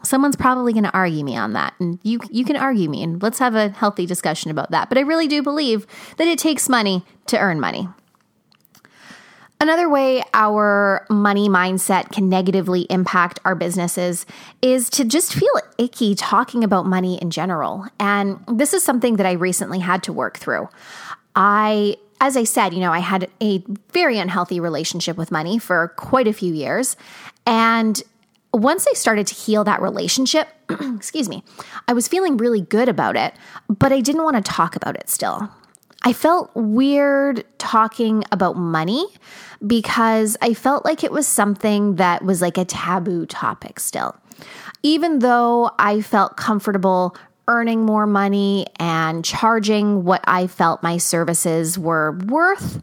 Someone's 0.04 0.36
probably 0.36 0.74
going 0.74 0.86
to 0.86 0.94
argue 0.94 1.24
me 1.24 1.36
on 1.36 1.54
that, 1.54 1.74
and 1.80 2.00
you 2.04 2.20
you 2.32 2.46
can 2.46 2.56
argue 2.56 2.90
me, 2.90 3.04
and 3.04 3.22
let's 3.22 3.40
have 3.40 3.56
a 3.56 3.70
healthy 3.70 4.06
discussion 4.06 4.50
about 4.50 4.72
that. 4.72 4.90
But 4.90 4.98
I 4.98 5.02
really 5.02 5.28
do 5.28 5.44
believe 5.44 5.86
that 6.18 6.28
it 6.28 6.40
takes 6.40 6.70
money 6.70 7.04
to 7.28 7.38
earn 7.38 7.60
money. 7.60 7.90
Another 9.62 9.90
way 9.90 10.24
our 10.34 11.06
money 11.10 11.50
mindset 11.50 12.14
can 12.14 12.30
negatively 12.30 12.84
impact 12.90 13.40
our 13.44 13.56
businesses 13.56 14.26
is 14.62 14.90
to 14.92 15.04
just 15.04 15.34
feel 15.34 15.52
icky 15.78 16.16
talking 16.16 16.64
about 16.64 16.86
money 16.86 17.22
in 17.22 17.30
general. 17.30 17.86
And 18.00 18.40
this 18.48 18.74
is 18.74 18.84
something 18.84 19.18
that 19.18 19.26
I 19.26 19.34
recently 19.34 19.80
had 19.80 20.02
to 20.04 20.14
work 20.14 20.38
through. 20.38 20.70
I 21.36 21.98
as 22.22 22.36
I 22.36 22.44
said, 22.44 22.74
you 22.74 22.80
know, 22.82 22.92
I 22.92 23.00
had 23.00 23.30
a 23.42 23.64
very 23.92 24.18
unhealthy 24.20 24.60
relationship 24.60 25.18
with 25.18 25.32
money 25.32 25.58
for 25.58 25.90
quite 25.96 26.28
a 26.28 26.34
few 26.34 26.54
years. 26.54 26.98
And 27.46 28.02
once 28.54 28.88
I 28.90 28.94
started 28.94 29.28
to 29.28 29.36
heal 29.36 29.64
that 29.64 29.82
relationship, 29.82 30.48
excuse 30.70 31.30
me, 31.30 31.44
I 31.88 31.94
was 31.94 32.08
feeling 32.08 32.38
really 32.38 32.62
good 32.62 32.90
about 32.90 33.16
it, 33.16 33.34
but 33.68 33.92
I 33.92 34.02
didn't 34.02 34.24
want 34.24 34.36
to 34.38 34.42
talk 34.42 34.76
about 34.76 34.96
it 34.96 35.10
still. 35.10 35.50
I 36.04 36.14
felt 36.14 36.50
weird 36.56 37.44
talking 37.58 38.24
about 38.32 38.56
money 38.56 39.06
because 39.66 40.38
I 40.42 40.54
felt 40.54 40.86
like 40.86 41.04
it 41.04 41.12
was 41.12 41.28
something 41.28 41.98
that 41.98 42.24
was 42.24 42.42
like 42.42 42.58
a 42.58 42.66
taboo 42.66 43.26
topic 43.26 43.80
still. 43.80 44.16
Even 44.82 45.20
though 45.20 45.72
I 45.78 46.02
felt 46.02 46.38
comfortable 46.38 47.18
earning 47.50 47.86
more 47.86 48.08
money 48.08 48.68
and 48.80 49.26
charging 49.26 50.06
what 50.06 50.24
I 50.26 50.48
felt 50.48 50.82
my 50.82 50.98
services 50.98 51.78
were 51.78 52.14
worth, 52.28 52.82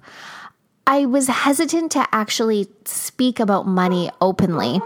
I 0.87 1.07
was 1.07 1.29
hesitant 1.29 1.93
to 1.93 2.07
actually 2.13 2.69
speak 2.85 3.41
about 3.41 3.67
money 3.67 4.11
openly 4.21 4.81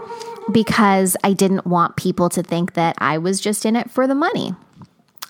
because 0.51 1.17
I 1.23 1.33
didn't 1.33 1.65
want 1.65 1.95
people 1.95 2.29
to 2.29 2.43
think 2.43 2.73
that 2.73 2.95
I 2.99 3.17
was 3.17 3.39
just 3.39 3.65
in 3.65 3.75
it 3.75 3.91
for 3.91 4.07
the 4.07 4.15
money. 4.15 4.55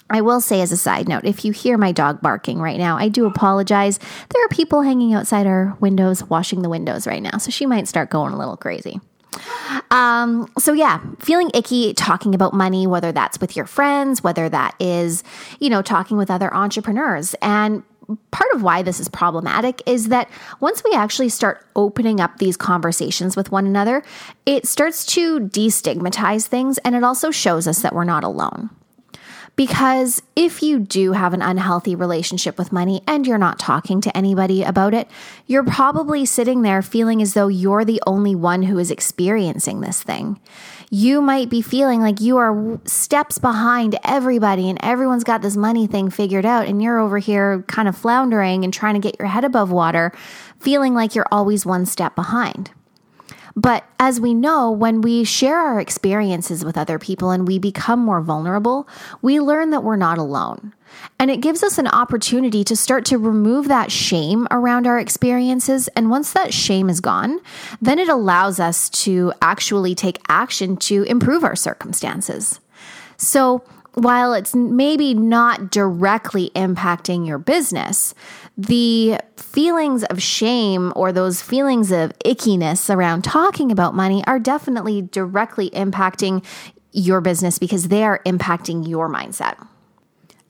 I 0.10 0.22
will 0.22 0.42
say, 0.42 0.62
as 0.62 0.74
a 0.74 0.78
side 0.78 1.08
note, 1.08 1.24
if 1.24 1.46
you 1.46 1.54
hear 1.54 1.78
my 1.78 1.94
dog 1.94 2.22
barking 2.22 2.60
right 2.60 2.78
now, 2.78 2.98
I 2.98 3.08
do 3.08 3.26
apologize. 3.26 3.98
There 4.30 4.44
are 4.44 4.50
people 4.50 4.82
hanging 4.82 5.14
outside 5.14 5.48
our 5.48 5.78
windows, 5.80 6.24
washing 6.26 6.62
the 6.62 6.70
windows 6.70 7.08
right 7.08 7.24
now, 7.24 7.38
so 7.38 7.50
she 7.50 7.66
might 7.66 7.88
start 7.88 8.10
going 8.10 8.34
a 8.34 8.38
little 8.38 8.58
crazy. 8.58 9.00
Um, 9.90 10.52
so 10.60 10.74
yeah, 10.74 11.00
feeling 11.20 11.50
icky 11.54 11.94
talking 11.94 12.36
about 12.36 12.54
money, 12.54 12.86
whether 12.88 13.14
that's 13.14 13.40
with 13.40 13.56
your 13.56 13.66
friends, 13.66 14.22
whether 14.22 14.50
that 14.50 14.76
is, 14.80 15.24
you 15.60 15.70
know, 15.70 15.82
talking 15.82 16.18
with 16.18 16.30
other 16.30 16.54
entrepreneurs. 16.54 17.34
And 17.42 17.84
part 18.32 18.52
of 18.54 18.64
why 18.64 18.82
this 18.82 19.00
is 19.00 19.10
problematic 19.10 19.82
is 19.86 20.10
that 20.10 20.30
once 20.60 20.84
we 20.84 20.94
actually 20.94 21.30
start 21.30 21.66
opening 21.76 22.20
up 22.20 22.38
these 22.38 22.58
conversations 22.58 23.36
with 23.36 23.52
one 23.52 23.66
another, 23.66 24.04
it 24.46 24.68
starts 24.68 25.06
to 25.08 25.40
destigmatize 25.40 26.48
things 26.48 26.78
and 26.80 26.96
it 26.96 27.04
also 27.04 27.32
shows 27.32 27.68
us 27.68 27.82
that 27.82 27.94
we're 27.94 28.04
not 28.04 28.24
alone. 28.24 28.70
Because 29.56 30.22
if 30.36 30.64
you 30.64 30.80
do 30.80 31.12
have 31.12 31.34
an 31.34 31.42
unhealthy 31.42 31.94
relationship 31.94 32.58
with 32.58 32.72
money 32.72 33.02
and 33.08 33.28
you're 33.28 33.38
not 33.38 33.60
talking 33.60 34.02
to 34.02 34.18
anybody 34.18 34.64
about 34.64 34.94
it, 34.94 35.08
you're 35.46 35.64
probably 35.64 36.26
sitting 36.26 36.62
there 36.62 36.82
feeling 36.82 37.22
as 37.22 37.34
though 37.34 37.48
you're 37.48 37.86
the 37.86 38.02
only 38.08 38.34
one 38.34 38.64
who 38.64 38.80
is 38.80 38.90
experiencing 38.90 39.82
this 39.82 40.02
thing 40.02 40.40
you 40.94 41.22
might 41.22 41.50
be 41.50 41.62
feeling 41.62 42.02
like 42.02 42.20
you 42.20 42.36
are 42.36 42.78
steps 42.84 43.38
behind 43.38 43.98
everybody 44.04 44.70
and 44.70 44.78
everyone's 44.84 45.24
got 45.24 45.42
this 45.42 45.56
money 45.56 45.88
thing 45.88 46.10
figured 46.10 46.46
out 46.46 46.68
and 46.68 46.82
you're 46.82 47.00
over 47.00 47.18
here 47.18 47.64
kind 47.70 47.88
of 47.88 47.98
floundering 47.98 48.66
and 48.66 48.74
trying 48.74 48.94
to 48.94 49.00
get 49.00 49.18
your 49.18 49.30
head 49.30 49.46
above 49.46 49.72
water, 49.72 50.12
feeling 50.60 50.94
like 50.94 51.16
you're 51.16 51.28
always 51.32 51.66
one 51.66 51.86
step 51.86 52.14
behind. 52.14 52.72
But 53.56 53.86
as 54.00 54.20
we 54.20 54.34
know, 54.34 54.72
when 54.72 55.02
we 55.02 55.24
share 55.24 55.60
our 55.60 55.80
experiences 55.80 56.64
with 56.64 56.78
other 56.78 57.00
people 57.00 57.32
and 57.32 57.48
we 57.48 57.60
become 57.60 58.00
more 58.00 58.22
vulnerable, 58.22 58.88
we 59.22 59.40
learn 59.40 59.72
that 59.72 59.84
we're 59.84 59.96
not 59.96 60.18
alone. 60.18 60.74
And 61.20 61.32
it 61.32 61.42
gives 61.42 61.64
us 61.64 61.78
an 61.78 61.88
opportunity 61.88 62.64
to 62.64 62.76
start 62.76 63.06
to 63.06 63.18
remove 63.18 63.68
that 63.68 63.92
shame 63.92 64.48
around 64.52 64.88
our 64.88 65.00
experiences. 65.00 65.88
And 65.90 66.10
once 66.10 66.34
that 66.34 66.54
shame 66.54 66.90
is 66.90 67.00
gone, 67.00 67.40
then 67.82 68.00
it 68.00 68.10
allows 68.10 68.60
us 68.60 68.90
to 68.90 69.34
actually 69.42 69.96
take 69.96 70.20
action 70.28 70.78
to 70.78 71.04
improve 71.04 71.44
our 71.44 71.56
circumstances. 71.56 72.60
So, 73.18 73.64
while 73.94 74.34
it's 74.34 74.56
maybe 74.56 75.14
not 75.14 75.70
directly 75.70 76.50
impacting 76.56 77.28
your 77.28 77.38
business, 77.38 78.16
the 78.68 79.20
feelings 79.38 80.04
of 80.06 80.22
shame 80.22 80.94
or 80.96 81.12
those 81.12 81.42
feelings 81.42 81.92
of 81.92 82.12
ickiness 82.20 82.94
around 82.94 83.24
talking 83.24 83.72
about 83.72 83.96
money 83.96 84.24
are 84.28 84.40
definitely 84.40 85.02
directly 85.02 85.70
impacting 85.72 86.44
your 86.92 87.22
business 87.22 87.58
because 87.58 87.88
they 87.88 88.04
are 88.04 88.22
impacting 88.26 88.88
your 88.88 89.10
mindset. 89.10 89.56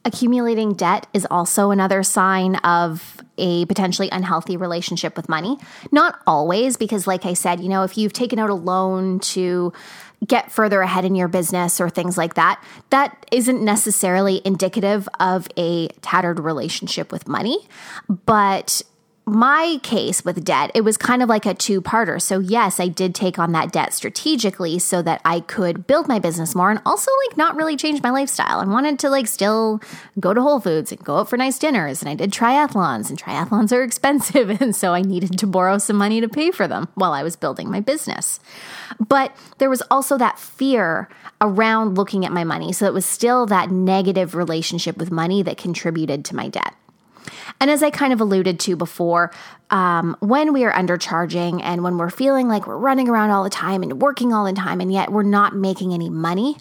Accumulating 0.04 0.74
debt 0.74 1.06
is 1.14 1.28
also 1.30 1.70
another 1.70 2.02
sign 2.02 2.56
of 2.58 3.24
a 3.38 3.66
potentially 3.66 4.10
unhealthy 4.12 4.58
relationship 4.58 5.16
with 5.16 5.30
money. 5.30 5.58
Not 5.92 6.20
always, 6.26 6.76
because, 6.76 7.06
like 7.06 7.26
I 7.26 7.34
said, 7.34 7.60
you 7.60 7.70
know, 7.70 7.84
if 7.84 7.98
you've 7.98 8.14
taken 8.14 8.40
out 8.40 8.50
a 8.50 8.56
loan 8.56 9.20
to 9.20 9.74
get 10.26 10.52
further 10.52 10.82
ahead 10.82 11.06
in 11.06 11.16
your 11.16 11.28
business 11.28 11.82
or 11.82 11.90
things 11.90 12.18
like 12.18 12.36
that, 12.36 12.64
that 12.90 13.26
isn't 13.32 13.64
necessarily 13.64 14.42
indicative 14.46 15.08
of 15.20 15.48
a 15.58 15.88
tattered 16.02 16.40
relationship 16.40 17.12
with 17.12 17.28
money. 17.28 17.58
But 18.26 18.84
my 19.32 19.80
case 19.82 20.26
with 20.26 20.44
debt, 20.44 20.72
it 20.76 20.82
was 20.82 20.98
kind 20.98 21.24
of 21.24 21.30
like 21.30 21.46
a 21.46 21.54
two 21.54 21.82
parter. 21.82 22.22
So, 22.22 22.40
yes, 22.40 22.82
I 22.82 22.90
did 22.90 23.16
take 23.16 23.40
on 23.40 23.54
that 23.54 23.72
debt 23.72 23.94
strategically 23.94 24.78
so 24.78 25.02
that 25.04 25.22
I 25.24 25.40
could 25.40 25.88
build 25.88 26.10
my 26.10 26.20
business 26.20 26.54
more 26.54 26.70
and 26.70 26.82
also 26.86 27.10
like 27.26 27.38
not 27.38 27.56
really 27.56 27.78
change 27.78 28.04
my 28.04 28.10
lifestyle. 28.10 28.60
I 28.60 28.66
wanted 28.66 29.00
to 29.00 29.10
like 29.10 29.28
still 29.28 29.80
go 30.20 30.34
to 30.34 30.42
Whole 30.42 30.60
Foods 30.60 30.92
and 30.92 31.02
go 31.02 31.20
out 31.20 31.30
for 31.30 31.38
nice 31.38 31.58
dinners. 31.58 32.02
And 32.02 32.10
I 32.10 32.16
did 32.16 32.34
triathlons, 32.34 33.10
and 33.10 33.18
triathlons 33.18 33.72
are 33.72 33.84
expensive. 33.92 34.62
And 34.62 34.76
so 34.76 34.94
I 34.94 35.02
needed 35.02 35.40
to 35.40 35.48
borrow 35.48 35.78
some 35.78 35.96
money 35.96 36.20
to 36.20 36.28
pay 36.28 36.52
for 36.52 36.68
them 36.68 36.90
while 36.96 37.14
I 37.14 37.24
was 37.24 37.38
building 37.38 37.72
my 37.72 37.80
business. 37.80 38.42
But 39.00 39.34
there 39.60 39.70
was 39.70 39.82
also 39.90 40.18
that 40.18 40.40
fear 40.40 41.08
around 41.40 41.96
looking 41.96 42.26
at 42.26 42.34
my 42.34 42.44
money. 42.44 42.74
So 42.74 42.86
it 42.86 42.94
was 42.94 43.06
still 43.06 43.46
that 43.46 43.72
negative 43.72 44.36
relationship 44.36 44.98
with 44.98 45.10
money 45.10 45.42
that 45.44 45.58
contributed 45.58 46.26
to 46.26 46.36
my 46.36 46.50
debt. 46.50 46.76
And 47.60 47.70
as 47.70 47.84
I 47.84 47.90
kind 47.90 48.14
of 48.14 48.22
alluded 48.22 48.60
to 48.62 48.76
before, 48.76 49.32
um, 49.70 50.16
when 50.20 50.54
we 50.54 50.64
are 50.66 50.74
undercharging 50.74 51.62
and 51.64 51.84
when 51.84 51.98
we're 51.98 52.10
feeling 52.10 52.48
like 52.48 52.68
we're 52.68 52.78
running 52.78 53.08
around 53.10 53.32
all 53.32 53.44
the 53.44 53.50
time 53.50 53.84
and 53.84 54.02
working 54.02 54.34
all 54.34 54.46
the 54.46 54.54
time, 54.54 54.82
and 54.82 54.92
yet 54.92 55.12
we're 55.12 55.24
not 55.24 55.56
making 55.56 55.94
any 55.94 56.10
money, 56.10 56.58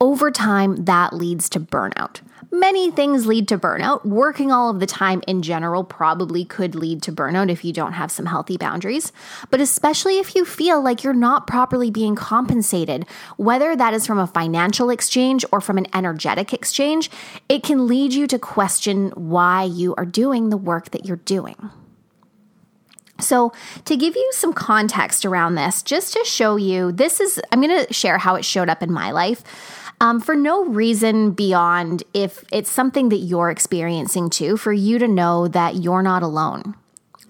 over 0.00 0.30
time 0.30 0.84
that 0.84 1.12
leads 1.12 1.48
to 1.50 1.60
burnout. 1.60 2.20
Many 2.52 2.90
things 2.90 3.26
lead 3.26 3.46
to 3.48 3.58
burnout. 3.58 4.04
Working 4.04 4.50
all 4.50 4.70
of 4.70 4.80
the 4.80 4.86
time 4.86 5.22
in 5.28 5.40
general 5.40 5.84
probably 5.84 6.44
could 6.44 6.74
lead 6.74 7.00
to 7.02 7.12
burnout 7.12 7.48
if 7.48 7.64
you 7.64 7.72
don't 7.72 7.92
have 7.92 8.10
some 8.10 8.26
healthy 8.26 8.56
boundaries, 8.56 9.12
but 9.50 9.60
especially 9.60 10.18
if 10.18 10.34
you 10.34 10.44
feel 10.44 10.82
like 10.82 11.04
you're 11.04 11.12
not 11.12 11.46
properly 11.46 11.92
being 11.92 12.16
compensated, 12.16 13.06
whether 13.36 13.76
that 13.76 13.94
is 13.94 14.04
from 14.04 14.18
a 14.18 14.26
financial 14.26 14.90
exchange 14.90 15.44
or 15.52 15.60
from 15.60 15.78
an 15.78 15.86
energetic 15.94 16.52
exchange, 16.52 17.08
it 17.48 17.62
can 17.62 17.86
lead 17.86 18.12
you 18.12 18.26
to 18.26 18.38
question 18.38 19.10
why 19.10 19.62
you 19.62 19.94
are 19.94 20.06
doing 20.06 20.50
the 20.50 20.56
work 20.56 20.90
that 20.90 21.06
you're 21.06 21.16
doing. 21.18 21.70
So, 23.20 23.52
to 23.84 23.96
give 23.96 24.16
you 24.16 24.30
some 24.32 24.54
context 24.54 25.26
around 25.26 25.54
this, 25.54 25.82
just 25.82 26.14
to 26.14 26.24
show 26.24 26.56
you, 26.56 26.90
this 26.90 27.20
is, 27.20 27.38
I'm 27.52 27.60
going 27.60 27.86
to 27.86 27.92
share 27.92 28.16
how 28.16 28.34
it 28.34 28.46
showed 28.46 28.70
up 28.70 28.82
in 28.82 28.90
my 28.90 29.10
life 29.10 29.44
um, 30.00 30.20
for 30.20 30.34
no 30.34 30.64
reason 30.64 31.32
beyond 31.32 32.02
if 32.14 32.44
it's 32.50 32.70
something 32.70 33.10
that 33.10 33.18
you're 33.18 33.50
experiencing 33.50 34.30
too, 34.30 34.56
for 34.56 34.72
you 34.72 34.98
to 34.98 35.06
know 35.06 35.48
that 35.48 35.76
you're 35.76 36.02
not 36.02 36.22
alone. 36.22 36.74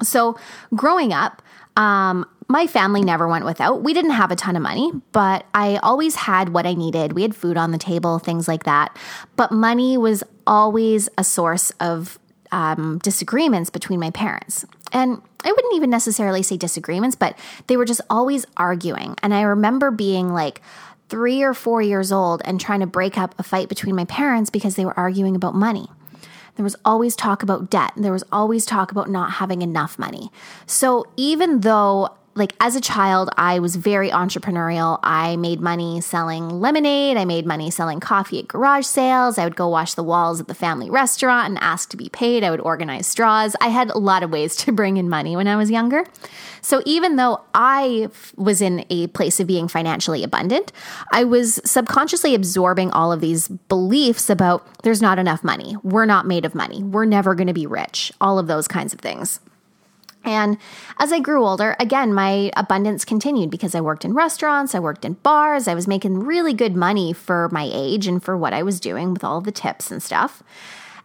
So, 0.02 0.38
growing 0.74 1.12
up, 1.12 1.42
um, 1.76 2.24
my 2.48 2.66
family 2.66 3.02
never 3.02 3.28
went 3.28 3.44
without. 3.44 3.82
We 3.82 3.94
didn't 3.94 4.12
have 4.12 4.30
a 4.30 4.36
ton 4.36 4.56
of 4.56 4.62
money, 4.62 4.90
but 5.12 5.46
I 5.54 5.76
always 5.76 6.16
had 6.16 6.48
what 6.48 6.66
I 6.66 6.74
needed. 6.74 7.12
We 7.12 7.22
had 7.22 7.34
food 7.34 7.56
on 7.56 7.70
the 7.70 7.78
table, 7.78 8.18
things 8.18 8.48
like 8.48 8.64
that. 8.64 8.96
But 9.36 9.52
money 9.52 9.96
was 9.96 10.24
always 10.46 11.08
a 11.16 11.22
source 11.22 11.70
of 11.78 12.18
um, 12.50 12.98
disagreements 13.04 13.70
between 13.70 14.00
my 14.00 14.10
parents. 14.10 14.64
And 14.92 15.22
I 15.44 15.52
wouldn't 15.52 15.74
even 15.74 15.90
necessarily 15.90 16.42
say 16.42 16.56
disagreements, 16.56 17.14
but 17.14 17.38
they 17.68 17.76
were 17.76 17.84
just 17.84 18.00
always 18.10 18.44
arguing. 18.56 19.14
And 19.22 19.32
I 19.32 19.42
remember 19.42 19.92
being 19.92 20.32
like, 20.32 20.60
three 21.10 21.42
or 21.42 21.52
four 21.52 21.82
years 21.82 22.12
old 22.12 22.40
and 22.44 22.60
trying 22.60 22.80
to 22.80 22.86
break 22.86 23.18
up 23.18 23.34
a 23.38 23.42
fight 23.42 23.68
between 23.68 23.96
my 23.96 24.04
parents 24.04 24.48
because 24.48 24.76
they 24.76 24.84
were 24.84 24.98
arguing 24.98 25.36
about 25.36 25.54
money. 25.54 25.88
There 26.56 26.64
was 26.64 26.76
always 26.84 27.16
talk 27.16 27.42
about 27.42 27.70
debt. 27.70 27.92
There 27.96 28.12
was 28.12 28.24
always 28.30 28.64
talk 28.64 28.90
about 28.90 29.10
not 29.10 29.32
having 29.32 29.62
enough 29.62 29.98
money. 29.98 30.30
So 30.66 31.06
even 31.16 31.60
though 31.60 32.16
like 32.34 32.54
as 32.60 32.76
a 32.76 32.80
child, 32.80 33.28
I 33.36 33.58
was 33.58 33.74
very 33.76 34.10
entrepreneurial. 34.10 35.00
I 35.02 35.36
made 35.36 35.60
money 35.60 36.00
selling 36.00 36.48
lemonade. 36.48 37.16
I 37.16 37.24
made 37.24 37.44
money 37.44 37.70
selling 37.70 37.98
coffee 37.98 38.38
at 38.38 38.48
garage 38.48 38.86
sales. 38.86 39.36
I 39.36 39.44
would 39.44 39.56
go 39.56 39.68
wash 39.68 39.94
the 39.94 40.04
walls 40.04 40.40
at 40.40 40.46
the 40.46 40.54
family 40.54 40.88
restaurant 40.90 41.48
and 41.48 41.58
ask 41.60 41.90
to 41.90 41.96
be 41.96 42.08
paid. 42.08 42.44
I 42.44 42.50
would 42.50 42.60
organize 42.60 43.08
straws. 43.08 43.56
I 43.60 43.68
had 43.68 43.90
a 43.90 43.98
lot 43.98 44.22
of 44.22 44.30
ways 44.30 44.54
to 44.64 44.72
bring 44.72 44.96
in 44.96 45.08
money 45.08 45.36
when 45.36 45.48
I 45.48 45.56
was 45.56 45.70
younger. 45.70 46.04
So 46.62 46.82
even 46.84 47.16
though 47.16 47.40
I 47.52 48.08
was 48.36 48.60
in 48.60 48.84
a 48.90 49.08
place 49.08 49.40
of 49.40 49.46
being 49.46 49.66
financially 49.66 50.22
abundant, 50.22 50.72
I 51.12 51.24
was 51.24 51.60
subconsciously 51.64 52.34
absorbing 52.34 52.90
all 52.92 53.12
of 53.12 53.20
these 53.20 53.48
beliefs 53.48 54.30
about 54.30 54.66
there's 54.82 55.02
not 55.02 55.18
enough 55.18 55.42
money. 55.42 55.76
We're 55.82 56.06
not 56.06 56.26
made 56.26 56.44
of 56.44 56.54
money. 56.54 56.82
We're 56.82 57.06
never 57.06 57.34
going 57.34 57.48
to 57.48 57.54
be 57.54 57.66
rich. 57.66 58.12
All 58.20 58.38
of 58.38 58.46
those 58.46 58.68
kinds 58.68 58.92
of 58.92 59.00
things. 59.00 59.40
And 60.24 60.58
as 60.98 61.12
I 61.12 61.20
grew 61.20 61.44
older, 61.44 61.76
again, 61.80 62.12
my 62.12 62.50
abundance 62.56 63.04
continued 63.04 63.50
because 63.50 63.74
I 63.74 63.80
worked 63.80 64.04
in 64.04 64.12
restaurants, 64.12 64.74
I 64.74 64.78
worked 64.78 65.04
in 65.04 65.14
bars, 65.14 65.66
I 65.66 65.74
was 65.74 65.88
making 65.88 66.20
really 66.20 66.52
good 66.52 66.76
money 66.76 67.12
for 67.12 67.48
my 67.50 67.68
age 67.72 68.06
and 68.06 68.22
for 68.22 68.36
what 68.36 68.52
I 68.52 68.62
was 68.62 68.80
doing 68.80 69.12
with 69.12 69.24
all 69.24 69.40
the 69.40 69.52
tips 69.52 69.90
and 69.90 70.02
stuff. 70.02 70.42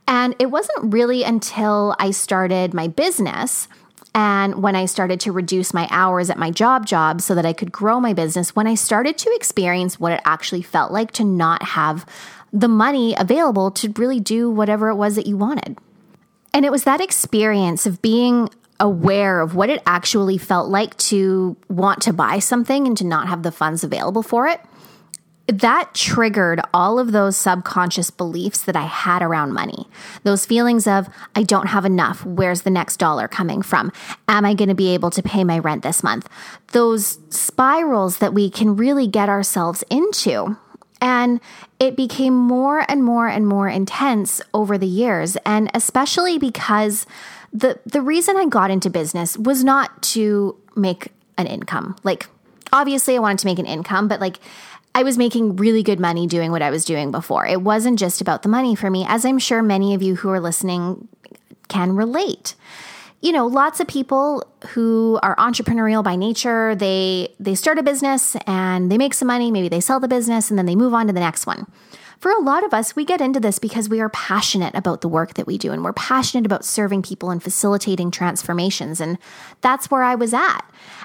And 0.08 0.36
it 0.38 0.48
wasn't 0.48 0.94
really 0.94 1.24
until 1.24 1.96
I 2.00 2.12
started 2.12 2.74
my 2.74 2.88
business 2.88 3.68
and 4.14 4.64
when 4.64 4.78
I 4.78 4.86
started 4.86 5.20
to 5.22 5.34
reduce 5.34 5.74
my 5.74 5.90
hours 5.92 6.30
at 6.30 6.38
my 6.38 6.50
job 6.50 6.86
job 6.86 7.20
so 7.20 7.36
that 7.36 7.46
I 7.46 7.52
could 7.52 7.72
grow 7.72 8.00
my 8.00 8.14
business, 8.14 8.56
when 8.56 8.66
I 8.66 8.76
started 8.76 9.18
to 9.20 9.36
experience 9.36 10.00
what 10.00 10.14
it 10.14 10.22
actually 10.24 10.62
felt 10.62 10.92
like 10.94 11.12
to 11.14 11.26
not 11.26 11.62
have 11.64 12.06
the 12.54 12.70
money 12.70 13.14
available 13.18 13.72
to 13.72 13.92
really 13.98 14.22
do 14.22 14.50
whatever 14.50 14.88
it 14.88 14.96
was 14.96 15.16
that 15.16 15.28
you 15.28 15.36
wanted. 15.36 15.78
And 16.54 16.64
it 16.64 16.72
was 16.72 16.86
that 16.86 17.02
experience 17.02 17.86
of 17.86 18.02
being 18.02 18.50
aware 18.80 19.40
of 19.40 19.56
what 19.56 19.70
it 19.70 19.82
actually 19.86 20.38
felt 20.38 20.70
like 20.70 20.98
to 20.98 21.56
want 21.70 22.02
to 22.02 22.14
buy 22.14 22.40
something 22.40 22.88
and 22.88 22.98
to 22.98 23.06
not 23.06 23.28
have 23.28 23.44
the 23.44 23.52
funds 23.52 23.84
available 23.84 24.24
for 24.24 24.48
it, 24.48 24.60
that 25.48 25.94
triggered 25.94 26.60
all 26.74 26.98
of 26.98 27.12
those 27.12 27.38
subconscious 27.38 28.10
beliefs 28.10 28.64
that 28.64 28.76
I 28.76 28.86
had 28.86 29.22
around 29.22 29.54
money. 29.54 29.88
Those 30.24 30.46
feelings 30.46 30.88
of, 30.88 31.08
I 31.36 31.44
don't 31.44 31.68
have 31.68 31.86
enough. 31.86 32.26
Where's 32.26 32.64
the 32.64 32.72
next 32.72 32.98
dollar 32.98 33.28
coming 33.28 33.62
from? 33.62 33.92
Am 34.28 34.44
I 34.44 34.56
going 34.56 34.70
to 34.70 34.76
be 34.76 34.94
able 34.94 35.12
to 35.12 35.22
pay 35.22 35.44
my 35.44 35.60
rent 35.60 35.84
this 35.84 36.02
month? 36.02 36.28
Those 36.72 37.20
spirals 37.30 38.18
that 38.18 38.34
we 38.34 38.50
can 38.50 38.76
really 38.76 39.08
get 39.08 39.30
ourselves 39.30 39.84
into. 39.90 40.58
And 41.00 41.40
it 41.80 41.96
became 41.96 42.34
more 42.34 42.84
and 42.90 43.04
more 43.04 43.28
and 43.28 43.46
more 43.46 43.68
intense 43.68 44.42
over 44.54 44.80
the 44.80 44.88
years. 44.88 45.38
And 45.46 45.70
especially 45.76 46.40
because 46.40 47.06
the 47.56 47.80
the 47.86 48.02
reason 48.02 48.36
I 48.36 48.46
got 48.48 48.70
into 48.70 48.90
business 48.90 49.38
was 49.38 49.64
not 49.64 50.04
to 50.14 50.58
make 50.76 51.14
an 51.38 51.48
income. 51.48 51.96
Like 52.04 52.28
obviously 52.74 53.16
I 53.16 53.20
wanted 53.20 53.40
to 53.40 53.48
make 53.48 53.60
an 53.60 53.66
income, 53.66 54.08
but 54.08 54.20
like 54.20 54.40
I 54.94 55.04
was 55.04 55.18
making 55.18 55.56
really 55.56 55.82
good 55.82 56.00
money 56.00 56.28
doing 56.28 56.52
what 56.52 56.62
I 56.62 56.70
was 56.70 56.86
doing 56.86 57.12
before. 57.12 57.46
It 57.46 57.62
wasn't 57.62 57.98
just 57.98 58.22
about 58.22 58.44
the 58.44 58.50
money 58.50 58.76
for 58.76 58.90
me, 58.90 59.06
as 59.08 59.26
I'm 59.26 59.40
sure 59.40 59.62
many 59.62 59.94
of 59.94 60.02
you 60.02 60.16
who 60.16 60.30
are 60.30 60.40
listening 60.40 61.08
can 61.70 61.96
relate. 61.96 62.56
You 63.22 63.32
know, 63.32 63.48
lots 63.48 63.80
of 63.80 63.88
people 63.88 64.46
who 64.70 65.20
are 65.24 65.36
entrepreneurial 65.38 66.04
by 66.04 66.16
nature, 66.18 66.76
they 66.76 67.34
they 67.40 67.56
start 67.56 67.80
a 67.80 67.84
business 67.84 68.36
and 68.46 68.92
they 68.92 68.98
make 68.98 69.14
some 69.14 69.30
money, 69.30 69.50
maybe 69.50 69.70
they 69.70 69.80
sell 69.80 70.02
the 70.02 70.10
business 70.10 70.50
and 70.50 70.60
then 70.60 70.66
they 70.66 70.76
move 70.76 70.94
on 70.94 71.08
to 71.08 71.14
the 71.14 71.22
next 71.22 71.48
one 71.48 71.68
for 72.20 72.32
a 72.32 72.42
lot 72.42 72.66
of 72.66 72.74
us, 72.74 72.96
we 72.96 73.06
get 73.06 73.22
into 73.22 73.40
this 73.40 73.60
because 73.60 73.90
we 73.90 74.00
are 74.00 74.10
passionate 74.10 74.74
about 74.76 75.02
the 75.02 75.08
work 75.08 75.36
that 75.36 75.48
we 75.48 75.58
do 75.58 75.72
and 75.72 75.84
we're 75.84 75.94
passionate 75.94 76.46
about 76.46 76.66
serving 76.66 77.02
people 77.02 77.30
and 77.30 77.42
facilitating 77.42 78.12
transformations. 78.12 79.02
And 79.02 79.18
that's 79.62 79.92
where 79.92 80.04
I 80.04 80.16
was 80.16 80.34
at. 80.34 80.62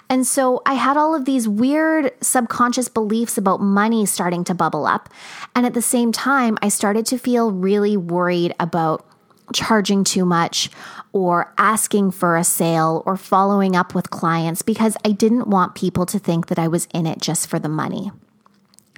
And 0.09 0.27
so 0.27 0.63
I 0.67 0.75
had 0.75 0.97
all 0.97 1.15
of 1.15 1.25
these 1.25 1.49
weird 1.49 2.13
subconscious 2.21 2.89
beliefs 2.89 3.39
about 3.39 3.61
money 3.61 4.07
starting 4.07 4.45
to 4.45 4.55
bubble 4.55 4.87
up. 4.87 5.09
And 5.55 5.67
at 5.67 5.75
the 5.75 5.83
same 5.83 6.13
time, 6.13 6.59
I 6.63 6.69
started 6.69 7.07
to 7.07 7.19
feel 7.19 7.53
really 7.53 7.97
worried 7.97 8.55
about 8.59 9.07
charging 9.53 10.05
too 10.05 10.25
much 10.25 10.71
or 11.13 11.53
asking 11.59 12.13
for 12.13 12.37
a 12.37 12.45
sale 12.45 13.03
or 13.05 13.17
following 13.17 13.75
up 13.75 13.95
with 13.95 14.11
clients 14.11 14.63
because 14.63 14.97
I 15.05 15.11
didn't 15.11 15.49
want 15.49 15.75
people 15.75 16.07
to 16.07 16.19
think 16.19 16.47
that 16.47 16.59
I 16.59 16.69
was 16.69 16.87
in 16.95 17.07
it 17.07 17.21
just 17.21 17.49
for 17.49 17.59
the 17.59 17.69
money 17.69 18.13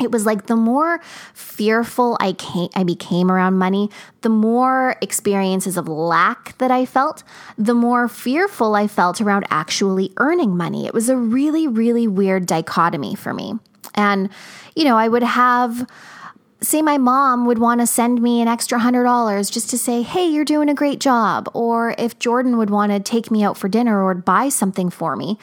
it 0.00 0.11
was 0.11 0.26
like 0.26 0.46
the 0.46 0.57
more 0.57 1.00
fearful 1.35 2.16
I 2.18 2.33
came, 2.33 2.70
I 2.74 2.83
became 2.83 3.31
around 3.31 3.59
money, 3.59 3.90
the 4.22 4.28
more 4.28 4.96
experiences 5.00 5.76
of 5.76 5.87
lack 5.87 6.57
that 6.59 6.70
I 6.70 6.87
felt, 6.87 7.22
the 7.59 7.74
more 7.74 8.09
fearful 8.09 8.74
I 8.74 8.87
felt 8.87 9.20
around 9.20 9.44
actually 9.50 10.12
earning 10.16 10.57
money. 10.57 10.87
It 10.87 10.94
was 10.94 11.09
a 11.09 11.16
really, 11.16 11.68
really 11.68 12.09
weird 12.09 12.46
dichotomy 12.46 13.14
for 13.14 13.35
me. 13.35 13.55
And, 13.94 14.31
you 14.74 14.85
know, 14.85 14.96
I 14.96 15.09
would 15.09 15.22
have 15.22 15.87
say 16.62 16.81
my 16.81 16.96
mom 16.96 17.46
would 17.46 17.59
want 17.59 17.81
to 17.81 17.87
send 17.87 18.22
me 18.22 18.40
an 18.40 18.48
extra 18.48 18.79
hundred 18.79 19.05
dollars 19.05 19.51
just 19.51 19.68
to 19.70 19.79
say, 19.79 20.03
hey, 20.03 20.27
you're 20.27 20.44
doing 20.44 20.68
a 20.68 20.75
great 20.75 21.01
job. 21.01 21.51
Or 21.55 21.94
if 21.98 22.18
Jordan 22.18 22.57
would 22.57 22.70
want 22.70 22.92
to 22.92 23.01
take 23.01 23.31
me 23.31 23.42
out 23.42 23.57
for 23.57 23.68
dinner 23.68 24.03
or 24.03 24.14
buy 24.14 24.48
something 24.48 24.88
for 24.88 25.16
me, 25.16 25.38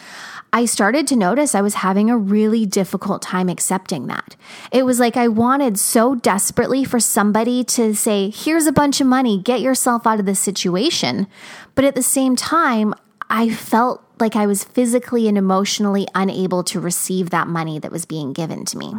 I 0.51 0.65
started 0.65 1.05
to 1.07 1.15
notice 1.15 1.53
I 1.53 1.61
was 1.61 1.75
having 1.75 2.09
a 2.09 2.17
really 2.17 2.65
difficult 2.65 3.21
time 3.21 3.49
accepting 3.49 4.07
that. 4.07 4.35
It 4.71 4.83
was 4.83 4.99
like 4.99 5.17
I 5.17 5.27
wanted 5.27 5.77
so 5.77 6.15
desperately 6.15 6.83
for 6.83 6.99
somebody 6.99 7.63
to 7.65 7.93
say, 7.93 8.29
here's 8.29 8.65
a 8.65 8.71
bunch 8.71 8.99
of 8.99 9.07
money, 9.07 9.37
get 9.37 9.61
yourself 9.61 10.07
out 10.07 10.19
of 10.19 10.25
this 10.25 10.39
situation. 10.39 11.27
But 11.75 11.85
at 11.85 11.95
the 11.95 12.01
same 12.01 12.35
time, 12.35 12.95
I 13.29 13.49
felt 13.49 14.03
like 14.19 14.35
I 14.35 14.47
was 14.47 14.63
physically 14.63 15.27
and 15.27 15.37
emotionally 15.37 16.07
unable 16.15 16.63
to 16.65 16.79
receive 16.79 17.29
that 17.29 17.47
money 17.47 17.77
that 17.79 17.91
was 17.91 18.05
being 18.05 18.33
given 18.33 18.65
to 18.65 18.77
me. 18.77 18.93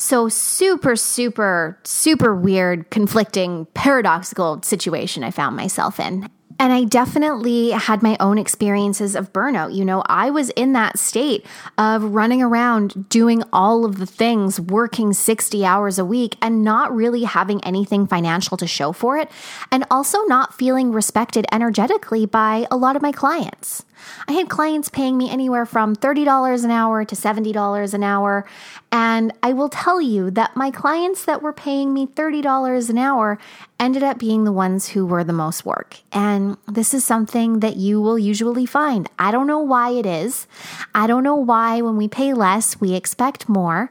So, 0.00 0.30
super, 0.30 0.96
super, 0.96 1.78
super 1.84 2.34
weird, 2.34 2.88
conflicting, 2.88 3.66
paradoxical 3.74 4.62
situation 4.62 5.22
I 5.22 5.30
found 5.30 5.56
myself 5.56 6.00
in. 6.00 6.26
And 6.58 6.72
I 6.72 6.84
definitely 6.84 7.70
had 7.72 8.02
my 8.02 8.16
own 8.18 8.38
experiences 8.38 9.14
of 9.14 9.30
burnout. 9.34 9.74
You 9.74 9.84
know, 9.84 10.02
I 10.06 10.30
was 10.30 10.48
in 10.50 10.72
that 10.72 10.98
state 10.98 11.44
of 11.76 12.02
running 12.02 12.42
around 12.42 13.10
doing 13.10 13.42
all 13.52 13.84
of 13.84 13.98
the 13.98 14.06
things, 14.06 14.58
working 14.58 15.12
60 15.12 15.66
hours 15.66 15.98
a 15.98 16.04
week 16.04 16.34
and 16.40 16.64
not 16.64 16.94
really 16.94 17.24
having 17.24 17.62
anything 17.62 18.06
financial 18.06 18.56
to 18.56 18.66
show 18.66 18.92
for 18.92 19.18
it. 19.18 19.30
And 19.70 19.84
also 19.90 20.22
not 20.24 20.54
feeling 20.54 20.92
respected 20.92 21.44
energetically 21.52 22.24
by 22.24 22.66
a 22.70 22.76
lot 22.76 22.96
of 22.96 23.02
my 23.02 23.12
clients. 23.12 23.84
I 24.28 24.32
had 24.32 24.48
clients 24.48 24.88
paying 24.88 25.16
me 25.16 25.30
anywhere 25.30 25.66
from 25.66 25.96
$30 25.96 26.64
an 26.64 26.70
hour 26.70 27.04
to 27.04 27.14
$70 27.14 27.94
an 27.94 28.02
hour. 28.02 28.46
And 28.92 29.32
I 29.42 29.52
will 29.52 29.68
tell 29.68 30.00
you 30.00 30.30
that 30.32 30.56
my 30.56 30.70
clients 30.70 31.24
that 31.24 31.42
were 31.42 31.52
paying 31.52 31.92
me 31.92 32.06
$30 32.06 32.90
an 32.90 32.98
hour 32.98 33.38
ended 33.78 34.02
up 34.02 34.18
being 34.18 34.44
the 34.44 34.52
ones 34.52 34.88
who 34.88 35.06
were 35.06 35.24
the 35.24 35.32
most 35.32 35.64
work. 35.64 35.98
And 36.12 36.56
this 36.66 36.92
is 36.94 37.04
something 37.04 37.60
that 37.60 37.76
you 37.76 38.00
will 38.00 38.18
usually 38.18 38.66
find. 38.66 39.08
I 39.18 39.30
don't 39.30 39.46
know 39.46 39.60
why 39.60 39.90
it 39.90 40.06
is. 40.06 40.46
I 40.94 41.06
don't 41.06 41.24
know 41.24 41.36
why 41.36 41.80
when 41.80 41.96
we 41.96 42.08
pay 42.08 42.34
less, 42.34 42.80
we 42.80 42.94
expect 42.94 43.48
more 43.48 43.90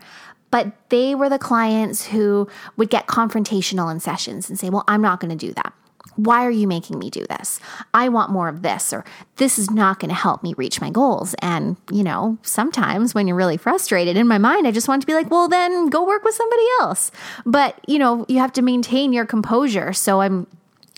but 0.52 0.90
they 0.90 1.14
were 1.16 1.30
the 1.30 1.40
clients 1.40 2.08
who 2.08 2.48
would 2.76 2.90
get 2.90 3.08
confrontational 3.08 3.92
in 3.92 4.00
sessions 4.00 4.50
and 4.50 4.60
say, 4.60 4.70
Well, 4.70 4.84
I'm 4.88 5.02
not 5.02 5.20
going 5.20 5.30
to 5.30 5.48
do 5.48 5.54
that. 5.54 5.74
Why 6.20 6.46
are 6.46 6.52
you 6.52 6.68
making 6.68 7.00
me 7.00 7.10
do 7.10 7.26
this? 7.30 7.62
I 7.94 8.10
want 8.10 8.30
more 8.30 8.50
of 8.50 8.62
this, 8.62 8.92
or 8.92 9.06
this 9.38 9.58
is 9.58 9.72
not 9.72 10.00
going 10.00 10.10
to 10.10 10.16
help 10.16 10.44
me 10.44 10.54
reach 10.58 10.82
my 10.82 10.90
goals. 10.90 11.34
And, 11.42 11.78
you 11.90 12.04
know, 12.04 12.38
sometimes 12.42 13.16
when 13.16 13.26
you're 13.26 13.38
really 13.38 13.56
frustrated, 13.56 14.18
in 14.18 14.28
my 14.28 14.38
mind, 14.38 14.68
I 14.68 14.72
just 14.72 14.90
want 14.90 15.02
to 15.02 15.08
be 15.08 15.14
like, 15.14 15.32
well, 15.32 15.48
then 15.48 15.88
go 15.88 16.06
work 16.06 16.26
with 16.26 16.36
somebody 16.36 16.66
else. 16.82 17.10
But, 17.46 17.80
you 17.88 17.98
know, 17.98 18.26
you 18.28 18.40
have 18.40 18.52
to 18.54 18.62
maintain 18.62 19.14
your 19.14 19.26
composure. 19.26 19.94
So 19.94 20.20
I'm 20.20 20.46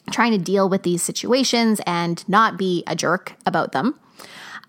trying 0.09 0.31
to 0.31 0.39
deal 0.39 0.67
with 0.67 0.81
these 0.81 1.03
situations 1.03 1.79
and 1.85 2.27
not 2.27 2.57
be 2.57 2.83
a 2.87 2.95
jerk 2.95 3.35
about 3.45 3.73
them. 3.73 3.99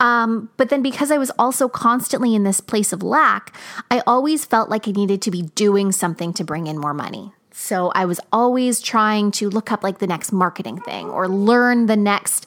Um, 0.00 0.50
but 0.58 0.68
then 0.68 0.82
because 0.82 1.10
I 1.10 1.16
was 1.16 1.30
also 1.38 1.66
constantly 1.66 2.34
in 2.34 2.44
this 2.44 2.60
place 2.60 2.92
of 2.92 3.02
lack, 3.02 3.56
I 3.90 4.02
always 4.06 4.44
felt 4.44 4.68
like 4.68 4.86
I 4.86 4.90
needed 4.90 5.22
to 5.22 5.30
be 5.30 5.42
doing 5.54 5.92
something 5.92 6.34
to 6.34 6.44
bring 6.44 6.66
in 6.66 6.76
more 6.76 6.92
money. 6.92 7.32
So 7.52 7.92
I 7.94 8.04
was 8.04 8.20
always 8.32 8.80
trying 8.80 9.30
to 9.32 9.48
look 9.48 9.70
up 9.70 9.82
like 9.82 9.98
the 9.98 10.06
next 10.06 10.32
marketing 10.32 10.80
thing 10.80 11.08
or 11.08 11.28
learn 11.28 11.86
the 11.86 11.96
next 11.96 12.46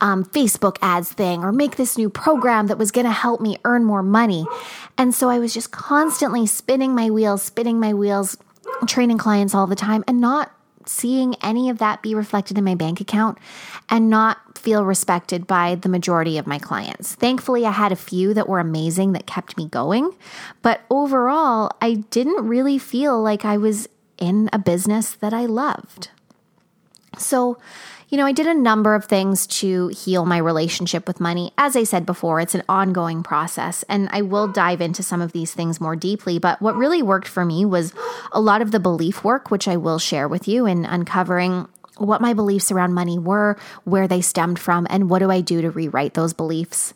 um, 0.00 0.24
Facebook 0.24 0.76
ads 0.82 1.12
thing 1.12 1.42
or 1.42 1.52
make 1.52 1.76
this 1.76 1.96
new 1.96 2.10
program 2.10 2.66
that 2.68 2.78
was 2.78 2.90
going 2.90 3.06
to 3.06 3.12
help 3.12 3.40
me 3.40 3.58
earn 3.64 3.84
more 3.84 4.02
money. 4.02 4.46
And 4.98 5.14
so 5.14 5.28
I 5.28 5.38
was 5.38 5.52
just 5.52 5.70
constantly 5.70 6.46
spinning 6.46 6.94
my 6.94 7.10
wheels, 7.10 7.42
spinning 7.42 7.78
my 7.78 7.94
wheels, 7.94 8.36
training 8.86 9.18
clients 9.18 9.54
all 9.54 9.66
the 9.66 9.76
time 9.76 10.04
and 10.08 10.20
not 10.20 10.52
seeing 10.88 11.34
any 11.42 11.68
of 11.68 11.78
that 11.78 12.02
be 12.02 12.14
reflected 12.14 12.56
in 12.56 12.64
my 12.64 12.74
bank 12.74 13.00
account 13.00 13.38
and 13.88 14.08
not 14.08 14.56
feel 14.56 14.84
respected 14.84 15.46
by 15.46 15.74
the 15.74 15.88
majority 15.88 16.38
of 16.38 16.46
my 16.46 16.58
clients. 16.58 17.14
Thankfully, 17.14 17.66
I 17.66 17.72
had 17.72 17.92
a 17.92 17.96
few 17.96 18.34
that 18.34 18.48
were 18.48 18.60
amazing 18.60 19.12
that 19.12 19.26
kept 19.26 19.56
me 19.56 19.66
going, 19.66 20.12
but 20.62 20.80
overall, 20.90 21.70
I 21.80 21.94
didn't 21.94 22.46
really 22.46 22.78
feel 22.78 23.20
like 23.20 23.44
I 23.44 23.56
was 23.56 23.88
in 24.18 24.48
a 24.52 24.58
business 24.58 25.12
that 25.12 25.32
I 25.32 25.46
loved. 25.46 26.10
So, 27.18 27.58
you 28.08 28.18
know, 28.18 28.26
I 28.26 28.32
did 28.32 28.46
a 28.46 28.54
number 28.54 28.94
of 28.94 29.06
things 29.06 29.46
to 29.48 29.88
heal 29.88 30.26
my 30.26 30.38
relationship 30.38 31.06
with 31.08 31.20
money. 31.20 31.52
As 31.58 31.74
I 31.74 31.84
said 31.84 32.06
before, 32.06 32.40
it's 32.40 32.54
an 32.54 32.62
ongoing 32.68 33.22
process, 33.22 33.84
and 33.88 34.08
I 34.12 34.22
will 34.22 34.46
dive 34.46 34.80
into 34.80 35.02
some 35.02 35.20
of 35.20 35.32
these 35.32 35.52
things 35.52 35.80
more 35.80 35.96
deeply. 35.96 36.38
But 36.38 36.62
what 36.62 36.76
really 36.76 37.02
worked 37.02 37.26
for 37.26 37.44
me 37.44 37.64
was 37.64 37.92
a 38.32 38.40
lot 38.40 38.62
of 38.62 38.70
the 38.70 38.80
belief 38.80 39.24
work, 39.24 39.50
which 39.50 39.66
I 39.66 39.76
will 39.76 39.98
share 39.98 40.28
with 40.28 40.46
you 40.46 40.66
in 40.66 40.84
uncovering 40.84 41.68
what 41.96 42.20
my 42.20 42.34
beliefs 42.34 42.70
around 42.70 42.94
money 42.94 43.18
were, 43.18 43.56
where 43.84 44.06
they 44.06 44.20
stemmed 44.20 44.58
from, 44.58 44.86
and 44.90 45.10
what 45.10 45.20
do 45.20 45.30
I 45.30 45.40
do 45.40 45.62
to 45.62 45.70
rewrite 45.70 46.14
those 46.14 46.32
beliefs. 46.32 46.94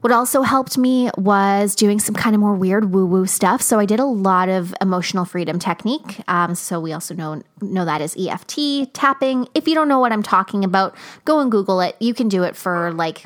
What 0.00 0.12
also 0.12 0.42
helped 0.42 0.76
me 0.76 1.10
was 1.16 1.74
doing 1.74 1.98
some 1.98 2.14
kind 2.14 2.34
of 2.34 2.40
more 2.40 2.54
weird 2.54 2.92
woo 2.92 3.06
woo 3.06 3.26
stuff. 3.26 3.62
So 3.62 3.78
I 3.80 3.86
did 3.86 3.98
a 3.98 4.04
lot 4.04 4.48
of 4.48 4.74
emotional 4.80 5.24
freedom 5.24 5.58
technique. 5.58 6.20
Um, 6.28 6.54
so 6.54 6.78
we 6.78 6.92
also 6.92 7.14
know 7.14 7.42
know 7.60 7.84
that 7.84 8.00
as 8.00 8.16
EFT 8.16 8.92
tapping. 8.92 9.48
If 9.54 9.66
you 9.66 9.74
don't 9.74 9.88
know 9.88 9.98
what 9.98 10.12
I'm 10.12 10.22
talking 10.22 10.64
about, 10.64 10.94
go 11.24 11.40
and 11.40 11.50
Google 11.50 11.80
it. 11.80 11.96
You 11.98 12.14
can 12.14 12.28
do 12.28 12.42
it 12.42 12.56
for 12.56 12.92
like 12.92 13.24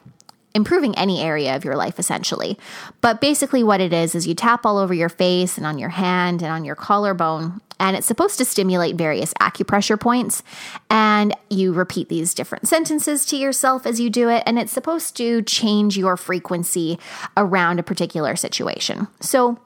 improving 0.55 0.97
any 0.97 1.21
area 1.21 1.55
of 1.55 1.65
your 1.65 1.77
life 1.77 1.99
essentially. 1.99 2.59
But 3.01 3.21
basically, 3.21 3.63
what 3.63 3.81
it 3.81 3.93
is 3.93 4.15
is 4.15 4.27
you 4.27 4.35
tap 4.35 4.67
all 4.67 4.79
over 4.79 4.95
your 4.95 5.09
face 5.09 5.57
and 5.57 5.67
on 5.67 5.79
your 5.79 5.91
hand 5.91 6.43
and 6.43 6.51
on 6.51 6.65
your 6.65 6.75
collarbone, 6.75 7.61
and 7.79 7.97
it's 7.97 8.07
supposed 8.07 8.39
to 8.39 8.45
stimulate 8.45 8.97
various 8.97 9.33
acupressure 9.35 9.99
points. 9.99 10.43
And 10.91 11.35
you 11.49 11.73
repeat 11.73 12.09
these 12.09 12.35
different 12.35 12.69
sentences 12.69 13.25
to 13.27 13.37
yourself 13.37 13.87
as 13.87 13.99
you 13.99 14.11
do 14.11 14.29
it, 14.29 14.43
and 14.47 14.59
it's 14.59 14.73
supposed 14.73 15.17
to 15.17 15.43
change 15.43 15.97
your 15.97 16.17
frequency 16.17 16.99
around 17.37 17.79
a 17.79 17.83
particular 17.83 18.37
situation. 18.37 19.09
So, 19.21 19.59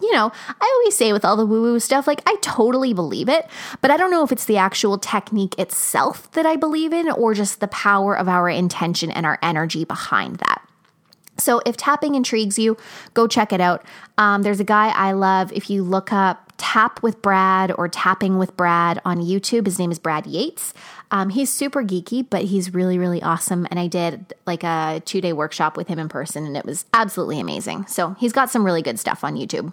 you 0.00 0.12
know, 0.12 0.32
I 0.48 0.78
always 0.80 0.96
say 0.96 1.12
with 1.12 1.24
all 1.24 1.36
the 1.36 1.46
woo 1.46 1.62
woo 1.62 1.78
stuff, 1.78 2.06
like 2.06 2.20
I 2.26 2.36
totally 2.42 2.92
believe 2.92 3.28
it, 3.28 3.46
but 3.80 3.90
I 3.90 3.96
don't 3.96 4.10
know 4.10 4.24
if 4.24 4.32
it's 4.32 4.44
the 4.44 4.56
actual 4.56 4.98
technique 4.98 5.58
itself 5.58 6.30
that 6.32 6.46
I 6.46 6.56
believe 6.56 6.92
in 6.92 7.10
or 7.10 7.32
just 7.32 7.60
the 7.60 7.68
power 7.68 8.16
of 8.16 8.28
our 8.28 8.48
intention 8.48 9.10
and 9.10 9.24
our 9.24 9.38
energy 9.40 9.84
behind 9.84 10.36
that. 10.36 10.66
So 11.38 11.60
if 11.66 11.76
tapping 11.76 12.14
intrigues 12.14 12.58
you, 12.58 12.76
go 13.12 13.26
check 13.26 13.52
it 13.52 13.60
out. 13.60 13.84
Um, 14.18 14.42
there's 14.42 14.60
a 14.60 14.64
guy 14.64 14.88
I 14.88 15.12
love. 15.12 15.52
If 15.52 15.68
you 15.70 15.82
look 15.82 16.12
up 16.12 16.52
Tap 16.56 17.02
with 17.02 17.20
Brad 17.22 17.72
or 17.72 17.88
Tapping 17.88 18.38
with 18.38 18.56
Brad 18.56 19.00
on 19.04 19.18
YouTube, 19.18 19.66
his 19.66 19.78
name 19.78 19.90
is 19.90 19.98
Brad 19.98 20.26
Yates. 20.26 20.72
Um, 21.10 21.30
he's 21.30 21.50
super 21.52 21.82
geeky, 21.82 22.26
but 22.28 22.44
he's 22.44 22.72
really, 22.72 22.98
really 22.98 23.22
awesome. 23.22 23.66
And 23.70 23.80
I 23.80 23.88
did 23.88 24.34
like 24.46 24.62
a 24.62 25.02
two 25.04 25.20
day 25.20 25.32
workshop 25.32 25.76
with 25.76 25.88
him 25.88 25.98
in 25.98 26.08
person, 26.08 26.46
and 26.46 26.56
it 26.56 26.64
was 26.64 26.84
absolutely 26.94 27.40
amazing. 27.40 27.86
So 27.86 28.10
he's 28.18 28.32
got 28.32 28.50
some 28.50 28.64
really 28.64 28.82
good 28.82 28.98
stuff 28.98 29.24
on 29.24 29.34
YouTube 29.34 29.72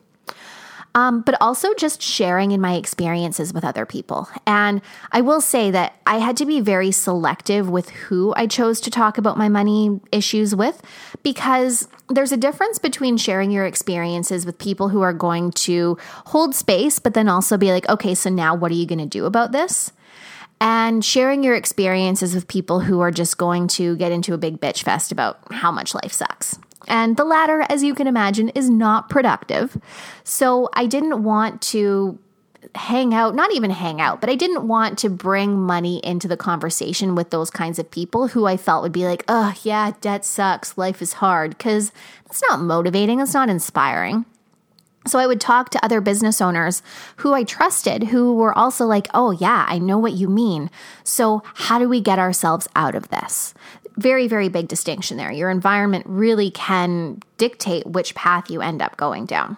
um, 0.94 1.22
but 1.22 1.36
also 1.40 1.74
just 1.76 2.02
sharing 2.02 2.52
in 2.52 2.60
my 2.60 2.74
experiences 2.74 3.54
with 3.54 3.64
other 3.64 3.86
people. 3.86 4.28
And 4.46 4.82
I 5.12 5.22
will 5.22 5.42
say 5.42 5.72
that 5.72 5.96
I 6.06 6.18
had 6.18 6.36
to 6.38 6.46
be 6.46 6.60
very 6.60 6.92
selective 6.92 7.70
with 7.70 7.90
who 7.90 8.34
I 8.36 8.48
chose 8.48 8.82
to 8.82 8.92
talk 8.92 9.18
about 9.18 9.38
my 9.38 9.48
money 9.48 10.00
issues 10.12 10.56
with 10.56 10.82
because 11.24 11.88
there's 12.10 12.32
a 12.32 12.38
difference 12.38 12.78
between 12.80 13.18
sharing 13.18 13.52
your 13.52 13.66
experiences 13.66 14.46
with 14.46 14.58
people 14.58 14.90
who 14.90 15.02
are 15.02 15.14
going 15.14 15.52
to 15.52 15.98
hold 16.26 16.56
space, 16.56 17.00
but 17.00 17.14
then 17.14 17.30
also 17.30 17.58
be 17.58 17.72
like, 17.72 17.88
okay, 17.88 18.14
so 18.14 18.30
now 18.30 18.54
what 18.54 18.72
are 18.72 18.76
you 18.76 18.86
going 18.86 19.00
to 19.00 19.06
do 19.06 19.26
about 19.26 19.52
this? 19.52 19.92
and 20.64 21.04
sharing 21.04 21.44
your 21.44 21.56
experiences 21.56 22.36
with 22.36 22.48
people 22.48 22.82
who 22.82 23.00
are 23.00 23.10
just 23.10 23.40
going 23.40 23.68
to 23.68 23.96
get 23.98 24.12
into 24.12 24.36
a 24.36 24.38
big 24.38 24.62
bitch 24.62 24.84
fest 24.84 25.12
about 25.12 25.40
how 25.52 25.72
much 25.72 25.96
life 25.96 26.14
sucks. 26.14 26.60
And 26.88 27.17
the 27.17 27.26
latter, 27.26 27.65
as 27.70 27.84
you 27.84 27.94
can 27.94 28.08
imagine, 28.08 28.50
is 28.50 28.70
not 28.70 29.10
productive. 29.10 29.78
So 30.24 30.70
I 30.74 30.86
didn't 30.86 31.24
want 31.24 31.62
to 31.63 32.20
hang 32.76 33.13
out, 33.13 33.36
not 33.36 33.54
even 33.54 33.72
hang 33.72 34.00
out, 34.00 34.22
but 34.22 34.30
I 34.30 34.36
didn't 34.36 34.67
want 34.67 34.98
to 35.00 35.10
bring 35.10 35.60
money 35.60 36.00
into 36.04 36.28
the 36.28 36.38
conversation 36.38 37.15
with 37.15 37.30
those 37.30 37.50
kinds 37.50 37.80
of 37.80 37.89
people 37.91 38.28
who 38.28 38.46
I 38.46 38.58
felt 38.58 38.84
would 38.84 38.91
be 38.91 39.06
like, 39.06 39.24
oh, 39.28 39.54
yeah, 39.63 39.91
debt 40.02 40.24
sucks, 40.24 40.78
life 40.78 41.02
is 41.02 41.13
hard, 41.13 41.58
because 41.58 41.91
that's 42.28 42.44
not 42.50 42.62
motivating, 42.62 43.20
it's 43.20 43.34
not 43.34 43.50
inspiring. 43.50 44.26
So 45.08 45.17
I 45.17 45.26
would 45.26 45.41
talk 45.41 45.72
to 45.72 45.84
other 45.84 46.00
business 46.00 46.41
owners 46.41 46.84
who 47.17 47.34
I 47.34 47.44
trusted 47.44 48.04
who 48.04 48.36
were 48.36 48.56
also 48.56 48.86
like, 48.86 49.08
oh, 49.13 49.32
yeah, 49.32 49.65
I 49.67 49.80
know 49.80 49.98
what 49.98 50.13
you 50.13 50.30
mean. 50.30 50.70
So, 51.04 51.41
how 51.56 51.80
do 51.80 51.89
we 51.89 52.02
get 52.02 52.20
ourselves 52.20 52.67
out 52.76 52.94
of 52.94 53.10
this? 53.10 53.56
Very, 54.02 54.28
very 54.28 54.50
big 54.50 54.68
distinction 54.68 55.18
there. 55.18 55.32
Your 55.32 55.50
environment 55.50 56.06
really 56.08 56.52
can 56.52 57.22
dictate 57.38 57.86
which 57.86 58.16
path 58.16 58.50
you 58.50 58.62
end 58.62 58.82
up 58.82 58.98
going 58.98 59.26
down. 59.26 59.58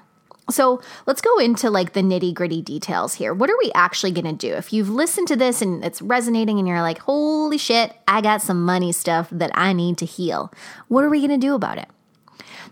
So 0.50 0.82
let's 1.06 1.22
go 1.22 1.40
into 1.40 1.70
like 1.70 1.94
the 1.94 2.02
nitty 2.02 2.34
gritty 2.34 2.62
details 2.62 3.14
here. 3.14 3.34
What 3.34 3.50
are 3.50 3.58
we 3.58 3.72
actually 3.74 4.12
going 4.12 4.26
to 4.26 4.34
do? 4.34 4.54
If 4.54 4.74
you've 4.74 4.90
listened 4.90 5.30
to 5.30 5.36
this 5.38 5.62
and 5.62 5.84
it's 5.86 6.02
resonating 6.02 6.60
and 6.60 6.68
you're 6.68 6.82
like, 6.82 7.00
holy 7.00 7.58
shit, 7.58 7.96
I 8.08 8.20
got 8.22 8.42
some 8.42 8.64
money 8.64 8.92
stuff 8.92 9.30
that 9.32 9.52
I 9.54 9.72
need 9.72 9.98
to 10.00 10.06
heal, 10.06 10.52
what 10.90 11.06
are 11.06 11.10
we 11.10 11.20
going 11.20 11.40
to 11.40 11.48
do 11.48 11.56
about 11.56 11.78
it? 11.78 11.88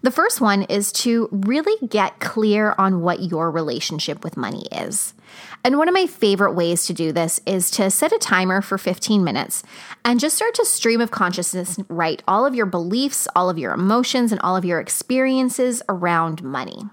The 0.01 0.11
first 0.11 0.41
one 0.41 0.63
is 0.63 0.91
to 0.93 1.29
really 1.31 1.87
get 1.87 2.19
clear 2.19 2.75
on 2.77 3.01
what 3.01 3.21
your 3.21 3.51
relationship 3.51 4.23
with 4.23 4.35
money 4.35 4.65
is. 4.71 5.13
And 5.63 5.77
one 5.77 5.87
of 5.87 5.93
my 5.93 6.07
favorite 6.07 6.53
ways 6.53 6.85
to 6.85 6.93
do 6.93 7.11
this 7.11 7.39
is 7.45 7.69
to 7.71 7.91
set 7.91 8.11
a 8.11 8.17
timer 8.17 8.61
for 8.61 8.77
15 8.77 9.23
minutes 9.23 9.63
and 10.03 10.19
just 10.19 10.35
start 10.35 10.55
to 10.55 10.65
stream 10.65 11.01
of 11.01 11.11
consciousness 11.11 11.79
write 11.87 12.23
all 12.27 12.45
of 12.45 12.55
your 12.55 12.65
beliefs, 12.65 13.27
all 13.35 13.49
of 13.49 13.57
your 13.57 13.73
emotions, 13.73 14.31
and 14.31 14.41
all 14.41 14.55
of 14.55 14.65
your 14.65 14.79
experiences 14.79 15.83
around 15.87 16.41
money. 16.43 16.83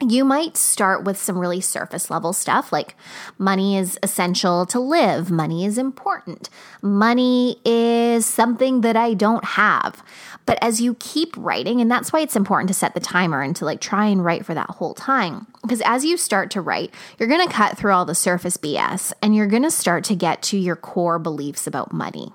You 0.00 0.26
might 0.26 0.58
start 0.58 1.04
with 1.04 1.16
some 1.16 1.38
really 1.38 1.62
surface 1.62 2.10
level 2.10 2.34
stuff 2.34 2.70
like 2.70 2.94
money 3.38 3.78
is 3.78 3.98
essential 4.02 4.66
to 4.66 4.78
live, 4.78 5.30
money 5.30 5.64
is 5.64 5.78
important, 5.78 6.50
money 6.82 7.56
is 7.64 8.26
something 8.26 8.82
that 8.82 8.94
I 8.94 9.14
don't 9.14 9.44
have. 9.44 10.02
But 10.46 10.58
as 10.62 10.80
you 10.80 10.94
keep 11.00 11.36
writing, 11.36 11.80
and 11.80 11.90
that's 11.90 12.12
why 12.12 12.20
it's 12.20 12.36
important 12.36 12.68
to 12.68 12.74
set 12.74 12.94
the 12.94 13.00
timer 13.00 13.42
and 13.42 13.54
to 13.56 13.64
like 13.64 13.80
try 13.80 14.06
and 14.06 14.24
write 14.24 14.46
for 14.46 14.54
that 14.54 14.70
whole 14.70 14.94
time. 14.94 15.48
Because 15.62 15.82
as 15.84 16.04
you 16.04 16.16
start 16.16 16.52
to 16.52 16.60
write, 16.60 16.94
you're 17.18 17.28
going 17.28 17.46
to 17.46 17.52
cut 17.52 17.76
through 17.76 17.92
all 17.92 18.04
the 18.04 18.14
surface 18.14 18.56
BS 18.56 19.12
and 19.20 19.34
you're 19.34 19.48
going 19.48 19.64
to 19.64 19.70
start 19.70 20.04
to 20.04 20.14
get 20.14 20.42
to 20.42 20.56
your 20.56 20.76
core 20.76 21.18
beliefs 21.18 21.66
about 21.66 21.92
money. 21.92 22.32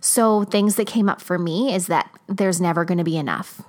So, 0.00 0.44
things 0.44 0.76
that 0.76 0.86
came 0.86 1.08
up 1.08 1.22
for 1.22 1.38
me 1.38 1.74
is 1.74 1.86
that 1.86 2.10
there's 2.26 2.60
never 2.60 2.84
going 2.84 2.98
to 2.98 3.04
be 3.04 3.16
enough. 3.16 3.62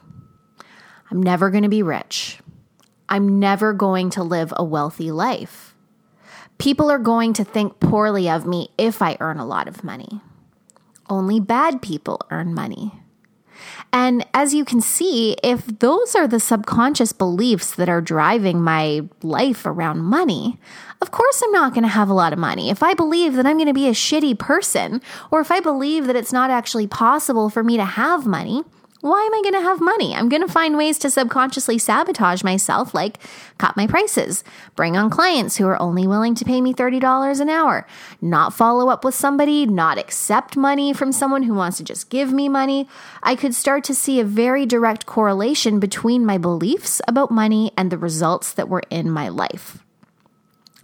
I'm 1.10 1.22
never 1.22 1.50
going 1.50 1.64
to 1.64 1.70
be 1.70 1.84
rich. 1.84 2.40
I'm 3.08 3.40
never 3.40 3.72
going 3.72 4.10
to 4.12 4.24
live 4.24 4.54
a 4.56 4.64
wealthy 4.64 5.12
life. 5.12 5.76
People 6.58 6.90
are 6.90 7.00
going 7.00 7.34
to 7.34 7.44
think 7.44 7.80
poorly 7.80 8.30
of 8.30 8.46
me 8.46 8.70
if 8.78 9.02
I 9.02 9.18
earn 9.20 9.38
a 9.38 9.46
lot 9.46 9.68
of 9.68 9.84
money. 9.84 10.22
Only 11.10 11.40
bad 11.40 11.82
people 11.82 12.20
earn 12.32 12.54
money. 12.54 12.94
And 13.92 14.26
as 14.34 14.54
you 14.54 14.66
can 14.66 14.82
see, 14.82 15.36
if 15.44 15.66
those 15.80 16.16
are 16.16 16.28
the 16.28 16.40
subconscious 16.40 17.14
beliefs 17.14 17.76
that 17.76 17.90
are 17.90 18.02
driving 18.02 18.62
my 18.62 19.02
life 19.22 19.66
around 19.66 20.00
money, 20.00 20.60
of 21.02 21.12
course 21.12 21.42
I'm 21.44 21.52
not 21.52 21.74
going 21.74 21.84
to 21.84 21.90
have 21.90 22.10
a 22.10 22.14
lot 22.14 22.34
of 22.34 22.40
money. 22.40 22.70
If 22.70 22.84
I 22.84 22.94
believe 22.94 23.34
that 23.36 23.46
I'm 23.46 23.58
going 23.58 23.68
to 23.68 23.74
be 23.74 23.88
a 23.88 23.92
shitty 23.92 24.38
person, 24.38 25.02
or 25.32 25.40
if 25.40 25.52
I 25.52 25.60
believe 25.60 26.08
that 26.08 26.16
it's 26.16 26.34
not 26.34 26.50
actually 26.50 26.88
possible 26.88 27.50
for 27.50 27.64
me 27.64 27.78
to 27.78 27.86
have 27.86 28.26
money, 28.26 28.64
why 29.06 29.22
am 29.22 29.36
I 29.36 29.42
going 29.44 29.54
to 29.54 29.70
have 29.70 29.80
money? 29.82 30.16
I'm 30.16 30.30
going 30.30 30.42
to 30.42 30.52
find 30.52 30.76
ways 30.76 30.98
to 30.98 31.12
subconsciously 31.12 31.78
sabotage 31.78 32.44
myself, 32.44 32.96
like 32.96 33.20
cut 33.60 33.78
my 33.78 33.86
prices, 33.86 34.44
bring 34.76 34.98
on 34.98 35.12
clients 35.12 35.58
who 35.58 35.68
are 35.68 35.80
only 35.80 36.08
willing 36.08 36.34
to 36.34 36.44
pay 36.44 36.60
me 36.60 36.74
$30 36.74 37.40
an 37.40 37.48
hour, 37.48 37.86
not 38.20 38.52
follow 38.52 38.90
up 38.90 39.06
with 39.06 39.14
somebody, 39.14 39.68
not 39.68 40.00
accept 40.00 40.58
money 40.58 40.92
from 40.92 41.12
someone 41.12 41.44
who 41.44 41.54
wants 41.54 41.78
to 41.78 41.84
just 41.84 42.10
give 42.10 42.34
me 42.34 42.50
money. 42.50 42.90
I 43.22 43.36
could 43.36 43.54
start 43.54 43.84
to 43.84 43.94
see 43.94 44.20
a 44.20 44.26
very 44.26 44.66
direct 44.66 45.06
correlation 45.06 45.80
between 45.80 46.26
my 46.26 46.40
beliefs 46.40 47.00
about 47.08 47.30
money 47.30 47.72
and 47.78 47.92
the 47.92 48.00
results 48.00 48.54
that 48.54 48.70
were 48.70 48.84
in 48.90 49.12
my 49.12 49.30
life. 49.30 49.84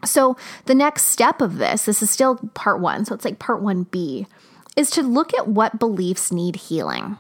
So, 0.06 0.38
the 0.66 0.76
next 0.76 1.06
step 1.06 1.42
of 1.42 1.58
this, 1.58 1.86
this 1.86 2.04
is 2.04 2.12
still 2.12 2.36
part 2.54 2.80
one, 2.80 3.04
so 3.04 3.16
it's 3.16 3.26
like 3.26 3.40
part 3.40 3.64
1B, 3.64 4.28
is 4.76 4.92
to 4.92 5.02
look 5.02 5.34
at 5.34 5.48
what 5.48 5.80
beliefs 5.80 6.32
need 6.32 6.56
healing. 6.56 7.18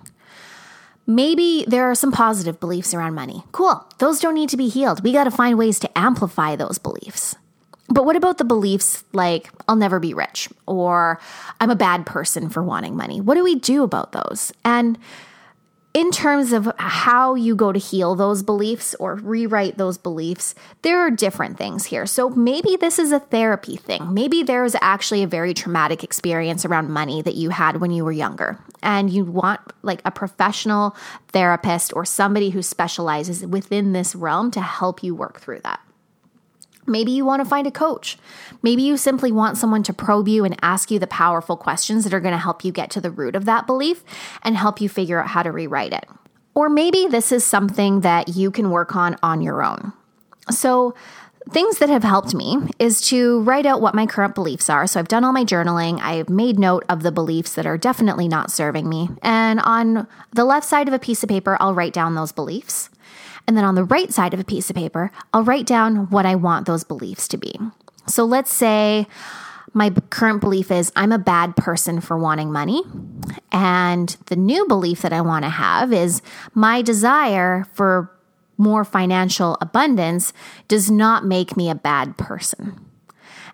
Maybe 1.07 1.65
there 1.67 1.89
are 1.89 1.95
some 1.95 2.11
positive 2.11 2.59
beliefs 2.59 2.93
around 2.93 3.15
money. 3.15 3.43
Cool. 3.51 3.85
Those 3.97 4.19
don't 4.19 4.35
need 4.35 4.49
to 4.49 4.57
be 4.57 4.69
healed. 4.69 5.03
We 5.03 5.11
got 5.11 5.25
to 5.25 5.31
find 5.31 5.57
ways 5.57 5.79
to 5.79 5.97
amplify 5.97 6.55
those 6.55 6.77
beliefs. 6.77 7.35
But 7.89 8.05
what 8.05 8.15
about 8.15 8.37
the 8.37 8.45
beliefs 8.45 9.03
like, 9.11 9.49
I'll 9.67 9.75
never 9.75 9.99
be 9.99 10.13
rich 10.13 10.47
or 10.65 11.19
I'm 11.59 11.69
a 11.69 11.75
bad 11.75 12.05
person 12.05 12.49
for 12.49 12.63
wanting 12.63 12.95
money? 12.95 13.19
What 13.19 13.35
do 13.35 13.43
we 13.43 13.55
do 13.55 13.83
about 13.83 14.13
those? 14.13 14.53
And 14.63 14.97
in 15.93 16.09
terms 16.11 16.53
of 16.53 16.71
how 16.77 17.35
you 17.35 17.53
go 17.55 17.73
to 17.73 17.79
heal 17.79 18.15
those 18.15 18.43
beliefs 18.43 18.95
or 18.95 19.15
rewrite 19.15 19.77
those 19.77 19.97
beliefs, 19.97 20.55
there 20.83 20.99
are 20.99 21.11
different 21.11 21.57
things 21.57 21.85
here. 21.85 22.05
So 22.05 22.29
maybe 22.29 22.77
this 22.77 22.97
is 22.97 23.11
a 23.11 23.19
therapy 23.19 23.75
thing. 23.75 24.13
Maybe 24.13 24.41
there's 24.41 24.75
actually 24.81 25.21
a 25.23 25.27
very 25.27 25.53
traumatic 25.53 26.01
experience 26.03 26.63
around 26.63 26.89
money 26.89 27.21
that 27.21 27.35
you 27.35 27.49
had 27.49 27.81
when 27.81 27.91
you 27.91 28.05
were 28.05 28.11
younger, 28.13 28.57
and 28.81 29.09
you 29.09 29.25
want 29.25 29.59
like 29.81 30.01
a 30.05 30.11
professional 30.11 30.95
therapist 31.29 31.93
or 31.93 32.05
somebody 32.05 32.51
who 32.51 32.61
specializes 32.61 33.45
within 33.45 33.91
this 33.91 34.15
realm 34.15 34.49
to 34.51 34.61
help 34.61 35.03
you 35.03 35.13
work 35.13 35.41
through 35.41 35.59
that. 35.59 35.80
Maybe 36.87 37.11
you 37.11 37.25
want 37.25 37.43
to 37.43 37.49
find 37.49 37.67
a 37.67 37.71
coach. 37.71 38.17
Maybe 38.61 38.81
you 38.81 38.97
simply 38.97 39.31
want 39.31 39.57
someone 39.57 39.83
to 39.83 39.93
probe 39.93 40.27
you 40.27 40.43
and 40.45 40.57
ask 40.61 40.91
you 40.91 40.99
the 40.99 41.07
powerful 41.07 41.57
questions 41.57 42.03
that 42.03 42.13
are 42.13 42.19
going 42.19 42.33
to 42.33 42.37
help 42.37 42.63
you 42.63 42.71
get 42.71 42.89
to 42.91 43.01
the 43.01 43.11
root 43.11 43.35
of 43.35 43.45
that 43.45 43.67
belief 43.67 44.03
and 44.43 44.57
help 44.57 44.81
you 44.81 44.89
figure 44.89 45.21
out 45.21 45.27
how 45.27 45.43
to 45.43 45.51
rewrite 45.51 45.93
it. 45.93 46.07
Or 46.53 46.69
maybe 46.69 47.07
this 47.07 47.31
is 47.31 47.43
something 47.43 48.01
that 48.01 48.29
you 48.29 48.51
can 48.51 48.71
work 48.71 48.95
on 48.95 49.15
on 49.23 49.41
your 49.41 49.63
own. 49.63 49.93
So, 50.49 50.95
things 51.49 51.79
that 51.79 51.89
have 51.89 52.03
helped 52.03 52.35
me 52.35 52.57
is 52.77 53.01
to 53.01 53.41
write 53.41 53.65
out 53.65 53.81
what 53.81 53.95
my 53.95 54.05
current 54.05 54.35
beliefs 54.35 54.69
are. 54.69 54.85
So, 54.85 54.99
I've 54.99 55.07
done 55.07 55.23
all 55.23 55.31
my 55.31 55.45
journaling, 55.45 55.99
I've 56.01 56.29
made 56.29 56.59
note 56.59 56.83
of 56.89 57.03
the 57.03 57.11
beliefs 57.11 57.53
that 57.53 57.65
are 57.65 57.77
definitely 57.77 58.27
not 58.27 58.51
serving 58.51 58.89
me. 58.89 59.09
And 59.21 59.59
on 59.61 60.07
the 60.33 60.45
left 60.45 60.67
side 60.67 60.87
of 60.87 60.93
a 60.93 60.99
piece 60.99 61.23
of 61.23 61.29
paper, 61.29 61.57
I'll 61.59 61.73
write 61.73 61.93
down 61.93 62.15
those 62.15 62.31
beliefs. 62.31 62.89
And 63.47 63.57
then 63.57 63.65
on 63.65 63.75
the 63.75 63.83
right 63.83 64.11
side 64.13 64.33
of 64.33 64.39
a 64.39 64.45
piece 64.45 64.69
of 64.69 64.75
paper, 64.75 65.11
I'll 65.33 65.43
write 65.43 65.65
down 65.65 66.09
what 66.09 66.25
I 66.25 66.35
want 66.35 66.67
those 66.67 66.83
beliefs 66.83 67.27
to 67.29 67.37
be. 67.37 67.53
So, 68.07 68.23
let's 68.23 68.53
say, 68.53 69.07
my 69.73 69.89
current 70.09 70.41
belief 70.41 70.71
is 70.71 70.91
I'm 70.95 71.11
a 71.11 71.17
bad 71.17 71.55
person 71.55 72.01
for 72.01 72.17
wanting 72.17 72.51
money. 72.51 72.83
And 73.51 74.09
the 74.25 74.35
new 74.35 74.67
belief 74.67 75.01
that 75.01 75.13
I 75.13 75.21
want 75.21 75.45
to 75.45 75.49
have 75.49 75.93
is 75.93 76.21
my 76.53 76.81
desire 76.81 77.65
for 77.73 78.11
more 78.57 78.83
financial 78.83 79.57
abundance 79.61 80.33
does 80.67 80.91
not 80.91 81.25
make 81.25 81.57
me 81.57 81.69
a 81.69 81.75
bad 81.75 82.17
person. 82.17 82.85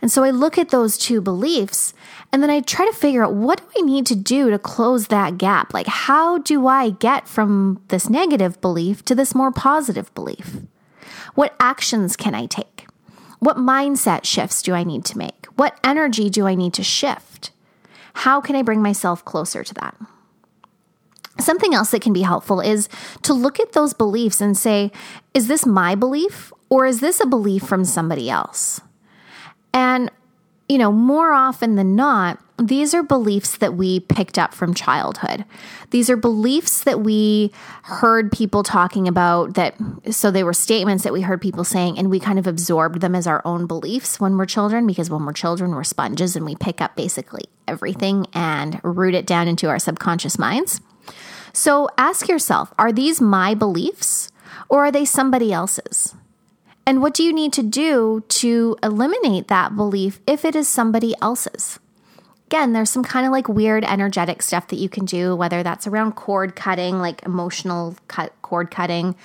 And 0.01 0.11
so 0.11 0.23
I 0.23 0.31
look 0.31 0.57
at 0.57 0.69
those 0.69 0.97
two 0.97 1.21
beliefs 1.21 1.93
and 2.31 2.43
then 2.43 2.49
I 2.49 2.59
try 2.59 2.85
to 2.85 2.93
figure 2.93 3.23
out 3.23 3.33
what 3.33 3.59
do 3.59 3.81
I 3.81 3.85
need 3.85 4.05
to 4.07 4.15
do 4.15 4.49
to 4.49 4.59
close 4.59 5.07
that 5.07 5.37
gap? 5.37 5.73
Like, 5.73 5.87
how 5.87 6.39
do 6.39 6.67
I 6.67 6.89
get 6.89 7.27
from 7.27 7.81
this 7.87 8.09
negative 8.09 8.59
belief 8.59 9.03
to 9.05 9.15
this 9.15 9.33
more 9.33 9.51
positive 9.51 10.13
belief? 10.13 10.57
What 11.35 11.55
actions 11.59 12.17
can 12.17 12.35
I 12.35 12.45
take? 12.45 12.87
What 13.39 13.57
mindset 13.57 14.25
shifts 14.25 14.61
do 14.61 14.73
I 14.73 14.83
need 14.83 15.05
to 15.05 15.17
make? 15.17 15.45
What 15.55 15.79
energy 15.83 16.29
do 16.29 16.47
I 16.47 16.55
need 16.55 16.73
to 16.73 16.83
shift? 16.83 17.51
How 18.13 18.41
can 18.41 18.55
I 18.55 18.63
bring 18.63 18.81
myself 18.81 19.23
closer 19.23 19.63
to 19.63 19.73
that? 19.75 19.95
Something 21.39 21.75
else 21.75 21.91
that 21.91 22.01
can 22.01 22.13
be 22.13 22.23
helpful 22.23 22.59
is 22.59 22.89
to 23.21 23.33
look 23.33 23.59
at 23.59 23.73
those 23.73 23.93
beliefs 23.93 24.41
and 24.41 24.57
say, 24.57 24.91
is 25.35 25.47
this 25.47 25.67
my 25.67 25.93
belief 25.93 26.51
or 26.67 26.87
is 26.87 26.99
this 26.99 27.19
a 27.19 27.27
belief 27.27 27.63
from 27.63 27.85
somebody 27.85 28.29
else? 28.29 28.81
And, 29.71 30.09
you 30.69 30.77
know, 30.77 30.91
more 30.91 31.31
often 31.31 31.75
than 31.75 31.95
not, 31.95 32.39
these 32.59 32.93
are 32.93 33.03
beliefs 33.03 33.57
that 33.57 33.75
we 33.75 33.99
picked 33.99 34.37
up 34.37 34.53
from 34.53 34.73
childhood. 34.73 35.45
These 35.91 36.09
are 36.09 36.17
beliefs 36.17 36.83
that 36.83 37.01
we 37.01 37.51
heard 37.83 38.31
people 38.31 38.63
talking 38.63 39.07
about 39.07 39.53
that 39.53 39.75
so 40.09 40.31
they 40.31 40.43
were 40.43 40.53
statements 40.53 41.03
that 41.03 41.13
we 41.13 41.21
heard 41.21 41.39
people 41.39 41.63
saying 41.63 41.97
and 41.97 42.09
we 42.09 42.19
kind 42.19 42.39
of 42.39 42.47
absorbed 42.47 42.99
them 42.99 43.15
as 43.15 43.27
our 43.27 43.41
own 43.45 43.67
beliefs 43.67 44.19
when 44.19 44.37
we're 44.37 44.47
children 44.47 44.87
because 44.87 45.09
when 45.09 45.23
we're 45.25 45.33
children 45.33 45.71
we're 45.71 45.83
sponges 45.83 46.35
and 46.35 46.45
we 46.45 46.55
pick 46.55 46.81
up 46.81 46.95
basically 46.95 47.43
everything 47.67 48.25
and 48.33 48.81
root 48.83 49.13
it 49.13 49.27
down 49.27 49.47
into 49.47 49.69
our 49.69 49.79
subconscious 49.79 50.39
minds. 50.39 50.81
So 51.53 51.89
ask 51.97 52.27
yourself, 52.27 52.73
are 52.79 52.91
these 52.91 53.21
my 53.21 53.53
beliefs 53.53 54.31
or 54.67 54.85
are 54.85 54.91
they 54.91 55.05
somebody 55.05 55.53
else's? 55.53 56.15
And 56.87 57.01
what 57.01 57.13
do 57.13 57.21
you 57.21 57.33
need 57.33 57.51
to 57.51 57.63
do 57.63 58.23
to 58.29 58.77
eliminate 58.81 59.49
that 59.49 59.75
belief 59.75 60.21
if 60.25 60.45
it 60.45 60.55
is 60.55 60.69
somebody 60.69 61.13
else's? 61.21 61.79
Again, 62.45 62.71
there's 62.71 62.89
some 62.89 63.03
kind 63.03 63.25
of 63.25 63.33
like 63.33 63.49
weird 63.49 63.83
energetic 63.83 64.41
stuff 64.41 64.69
that 64.69 64.77
you 64.77 64.87
can 64.87 65.03
do, 65.03 65.35
whether 65.35 65.63
that's 65.63 65.85
around 65.85 66.13
cord 66.13 66.55
cutting, 66.55 66.99
like 66.99 67.23
emotional 67.23 67.97
cut, 68.07 68.31
cord 68.41 68.71
cutting. 68.71 69.17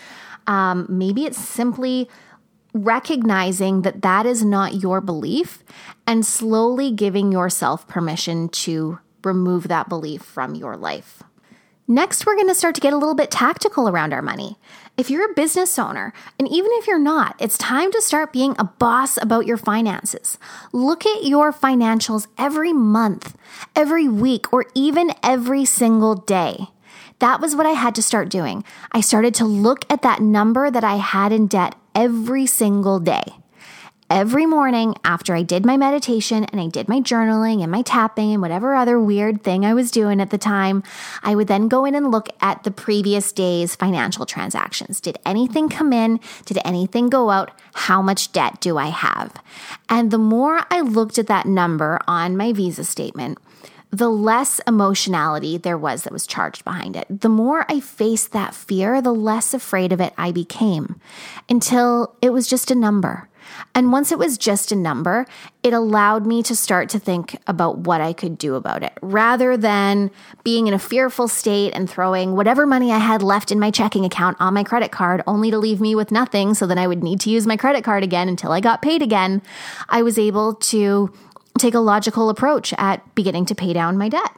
Um, 0.48 0.87
maybe 0.88 1.25
it's 1.25 1.38
simply 1.38 2.09
recognizing 2.75 3.83
that 3.83 4.03
that 4.03 4.27
is 4.27 4.44
not 4.44 4.83
your 4.83 5.01
belief 5.01 5.62
and 6.05 6.27
slowly 6.27 6.90
giving 6.90 7.31
yourself 7.31 7.87
permission 7.87 8.48
to 8.48 8.98
remove 9.22 9.68
that 9.68 9.88
belief 9.88 10.22
from 10.22 10.57
your 10.57 10.77
life. 10.77 11.22
Next, 11.88 12.25
we're 12.25 12.37
going 12.37 12.49
to 12.49 12.55
start 12.55 12.77
to 12.77 12.81
get 12.81 12.92
a 12.92 12.97
little 12.97 13.14
bit 13.14 13.31
tactical 13.31 13.88
around 13.88 14.12
our 14.12 14.23
money. 14.23 14.57
If 14.97 15.11
you're 15.11 15.29
a 15.29 15.35
business 15.35 15.79
owner, 15.79 16.12
and 16.38 16.47
even 16.49 16.71
if 16.75 16.87
you're 16.87 16.99
not, 16.99 17.35
it's 17.40 17.59
time 17.59 17.90
to 17.90 18.01
start 18.01 18.33
being 18.33 18.55
a 18.57 18.64
boss 18.64 19.16
about 19.21 19.47
your 19.47 19.57
finances. 19.57 20.38
Look 20.73 21.05
at 21.05 21.25
your 21.25 21.53
financials 21.53 22.29
every 22.38 22.73
month, 22.73 23.37
every 23.75 24.09
week, 24.09 24.53
or 24.53 24.66
even 24.77 25.12
every 25.25 25.64
single 25.64 26.14
day. 26.14 26.68
That 27.18 27.40
was 27.40 27.57
what 27.57 27.66
I 27.66 27.73
had 27.73 27.97
to 27.97 28.03
start 28.03 28.29
doing. 28.29 28.64
I 28.92 29.01
started 29.01 29.35
to 29.35 29.45
look 29.45 29.85
at 29.90 30.03
that 30.03 30.21
number 30.21 30.71
that 30.71 30.85
I 30.85 30.97
had 30.97 31.33
in 31.33 31.49
debt 31.49 31.75
every 31.95 32.47
single 32.47 33.01
day 33.01 33.41
every 34.12 34.44
morning 34.44 34.94
after 35.05 35.35
I 35.35 35.42
did 35.42 35.64
my 35.64 35.79
meditation 35.79 36.44
and 36.44 36.61
I 36.61 36.66
did 36.66 36.87
my 36.87 37.01
journaling 37.01 37.62
and 37.62 37.72
my 37.72 37.81
tapping 37.81 38.33
and 38.33 38.42
whatever 38.42 38.75
other 38.75 39.01
weird 39.01 39.42
thing 39.42 39.64
I 39.64 39.72
was 39.72 39.90
doing 39.90 40.20
at 40.20 40.29
the 40.29 40.37
time, 40.37 40.83
I 41.22 41.35
would 41.35 41.48
then 41.48 41.66
go 41.66 41.87
in 41.87 41.94
and 41.94 42.11
look 42.11 42.29
at 42.42 42.62
the 42.62 42.70
previous 42.70 43.33
day's 43.33 43.75
financial 43.75 44.27
transactions. 44.27 45.01
Did 45.01 45.18
anything 45.25 45.70
come 45.70 45.94
in? 45.94 46.20
Did 46.44 46.59
anything 46.62 47.09
go 47.09 47.31
out? 47.31 47.53
How 47.72 48.03
much 48.03 48.33
debt 48.33 48.61
do 48.61 48.77
I 48.77 48.88
have? 48.88 49.33
And 49.88 50.11
the 50.11 50.18
more 50.18 50.61
I 50.70 50.83
looked 50.83 51.16
at 51.18 51.29
that 51.29 51.46
number 51.46 51.98
on 52.07 52.37
my 52.37 52.53
Visa 52.53 52.85
statement, 52.85 53.38
the 53.90 54.11
less 54.11 54.61
emotionality 54.66 55.57
there 55.57 55.79
was 55.79 56.03
that 56.03 56.12
was 56.12 56.27
charged 56.27 56.64
behind 56.64 56.96
it. 56.96 57.07
The 57.09 57.31
more 57.31 57.64
I 57.66 57.81
faced 57.81 58.33
that 58.33 58.55
fear, 58.55 59.01
the 59.01 59.14
less 59.14 59.55
afraid 59.55 59.90
of 59.90 60.03
it 60.03 60.12
I 60.18 60.33
became 60.33 61.01
until 61.48 62.14
it 62.20 62.31
was 62.31 62.46
just 62.46 62.70
a 62.70 62.75
number. 62.75 63.31
And 63.74 63.92
once 63.92 64.12
it 64.12 64.18
was 64.18 64.38
just 64.38 64.72
a 64.72 64.76
number, 64.76 65.26
it 65.62 65.72
allowed 65.72 66.26
me 66.26 66.42
to 66.42 66.56
start 66.56 66.88
to 66.90 66.98
think 66.98 67.36
about 67.46 67.78
what 67.78 68.00
I 68.00 68.12
could 68.12 68.38
do 68.38 68.54
about 68.54 68.82
it 68.82 68.92
rather 69.00 69.56
than 69.56 70.10
being 70.44 70.66
in 70.66 70.74
a 70.74 70.78
fearful 70.78 71.28
state 71.28 71.72
and 71.74 71.88
throwing 71.88 72.36
whatever 72.36 72.66
money 72.66 72.92
I 72.92 72.98
had 72.98 73.22
left 73.22 73.50
in 73.50 73.60
my 73.60 73.70
checking 73.70 74.04
account 74.04 74.36
on 74.40 74.54
my 74.54 74.64
credit 74.64 74.92
card 74.92 75.22
only 75.26 75.50
to 75.50 75.58
leave 75.58 75.80
me 75.80 75.94
with 75.94 76.10
nothing 76.10 76.54
so 76.54 76.66
that 76.66 76.78
I 76.78 76.86
would 76.86 77.02
need 77.02 77.20
to 77.20 77.30
use 77.30 77.46
my 77.46 77.56
credit 77.56 77.84
card 77.84 78.02
again 78.02 78.28
until 78.28 78.52
I 78.52 78.60
got 78.60 78.82
paid 78.82 79.02
again. 79.02 79.42
I 79.88 80.02
was 80.02 80.18
able 80.18 80.54
to 80.54 81.12
take 81.58 81.74
a 81.74 81.80
logical 81.80 82.28
approach 82.28 82.72
at 82.78 83.14
beginning 83.14 83.46
to 83.46 83.54
pay 83.54 83.72
down 83.72 83.98
my 83.98 84.08
debt. 84.08 84.30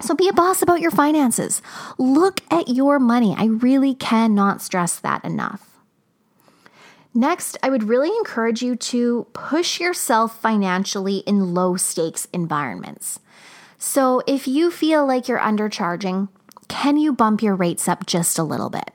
So 0.00 0.14
be 0.14 0.28
a 0.28 0.32
boss 0.32 0.60
about 0.60 0.80
your 0.80 0.90
finances. 0.90 1.62
Look 1.98 2.40
at 2.50 2.68
your 2.68 2.98
money. 2.98 3.34
I 3.38 3.46
really 3.46 3.94
cannot 3.94 4.60
stress 4.60 4.98
that 4.98 5.24
enough. 5.24 5.73
Next, 7.14 7.56
I 7.62 7.70
would 7.70 7.84
really 7.84 8.08
encourage 8.08 8.60
you 8.60 8.74
to 8.74 9.26
push 9.32 9.78
yourself 9.78 10.40
financially 10.40 11.18
in 11.18 11.54
low 11.54 11.76
stakes 11.76 12.26
environments. 12.32 13.20
So, 13.78 14.22
if 14.26 14.48
you 14.48 14.72
feel 14.72 15.06
like 15.06 15.28
you're 15.28 15.38
undercharging, 15.38 16.28
can 16.66 16.96
you 16.96 17.12
bump 17.12 17.40
your 17.40 17.54
rates 17.54 17.86
up 17.86 18.06
just 18.06 18.38
a 18.38 18.42
little 18.42 18.70
bit? 18.70 18.90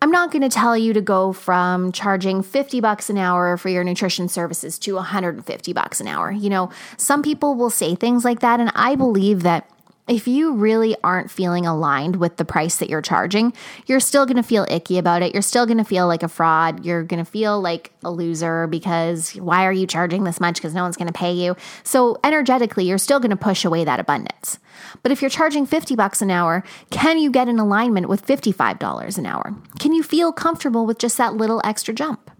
I'm 0.00 0.10
not 0.10 0.30
going 0.30 0.42
to 0.42 0.48
tell 0.48 0.76
you 0.76 0.92
to 0.92 1.00
go 1.00 1.32
from 1.32 1.90
charging 1.92 2.42
50 2.42 2.80
bucks 2.80 3.10
an 3.10 3.18
hour 3.18 3.56
for 3.56 3.68
your 3.68 3.82
nutrition 3.82 4.28
services 4.28 4.78
to 4.80 4.94
150 4.94 5.72
bucks 5.72 6.00
an 6.00 6.06
hour. 6.06 6.30
You 6.30 6.50
know, 6.50 6.70
some 6.96 7.22
people 7.22 7.54
will 7.56 7.70
say 7.70 7.94
things 7.94 8.24
like 8.24 8.40
that 8.40 8.60
and 8.60 8.70
I 8.76 8.94
believe 8.94 9.42
that 9.42 9.68
if 10.08 10.26
you 10.26 10.54
really 10.54 10.96
aren't 11.04 11.30
feeling 11.30 11.66
aligned 11.66 12.16
with 12.16 12.36
the 12.36 12.44
price 12.44 12.76
that 12.76 12.88
you're 12.88 13.02
charging, 13.02 13.52
you're 13.86 14.00
still 14.00 14.26
going 14.26 14.36
to 14.36 14.42
feel 14.42 14.66
icky 14.70 14.98
about 14.98 15.22
it. 15.22 15.32
You're 15.32 15.42
still 15.42 15.66
going 15.66 15.78
to 15.78 15.84
feel 15.84 16.06
like 16.06 16.22
a 16.22 16.28
fraud. 16.28 16.84
You're 16.84 17.02
going 17.02 17.24
to 17.24 17.30
feel 17.30 17.60
like 17.60 17.92
a 18.02 18.10
loser 18.10 18.66
because 18.66 19.32
why 19.36 19.64
are 19.66 19.72
you 19.72 19.86
charging 19.86 20.24
this 20.24 20.40
much? 20.40 20.56
Because 20.56 20.74
no 20.74 20.82
one's 20.82 20.96
going 20.96 21.08
to 21.08 21.12
pay 21.12 21.32
you. 21.32 21.56
So, 21.84 22.18
energetically, 22.24 22.84
you're 22.84 22.98
still 22.98 23.20
going 23.20 23.30
to 23.30 23.36
push 23.36 23.64
away 23.64 23.84
that 23.84 24.00
abundance. 24.00 24.58
But 25.02 25.12
if 25.12 25.20
you're 25.20 25.30
charging 25.30 25.66
50 25.66 25.96
bucks 25.96 26.22
an 26.22 26.30
hour, 26.30 26.64
can 26.90 27.18
you 27.18 27.30
get 27.30 27.48
in 27.48 27.58
alignment 27.58 28.08
with 28.08 28.26
$55 28.26 29.18
an 29.18 29.26
hour? 29.26 29.54
Can 29.78 29.92
you 29.92 30.02
feel 30.02 30.32
comfortable 30.32 30.86
with 30.86 30.98
just 30.98 31.18
that 31.18 31.34
little 31.34 31.60
extra 31.64 31.92
jump? 31.94 32.30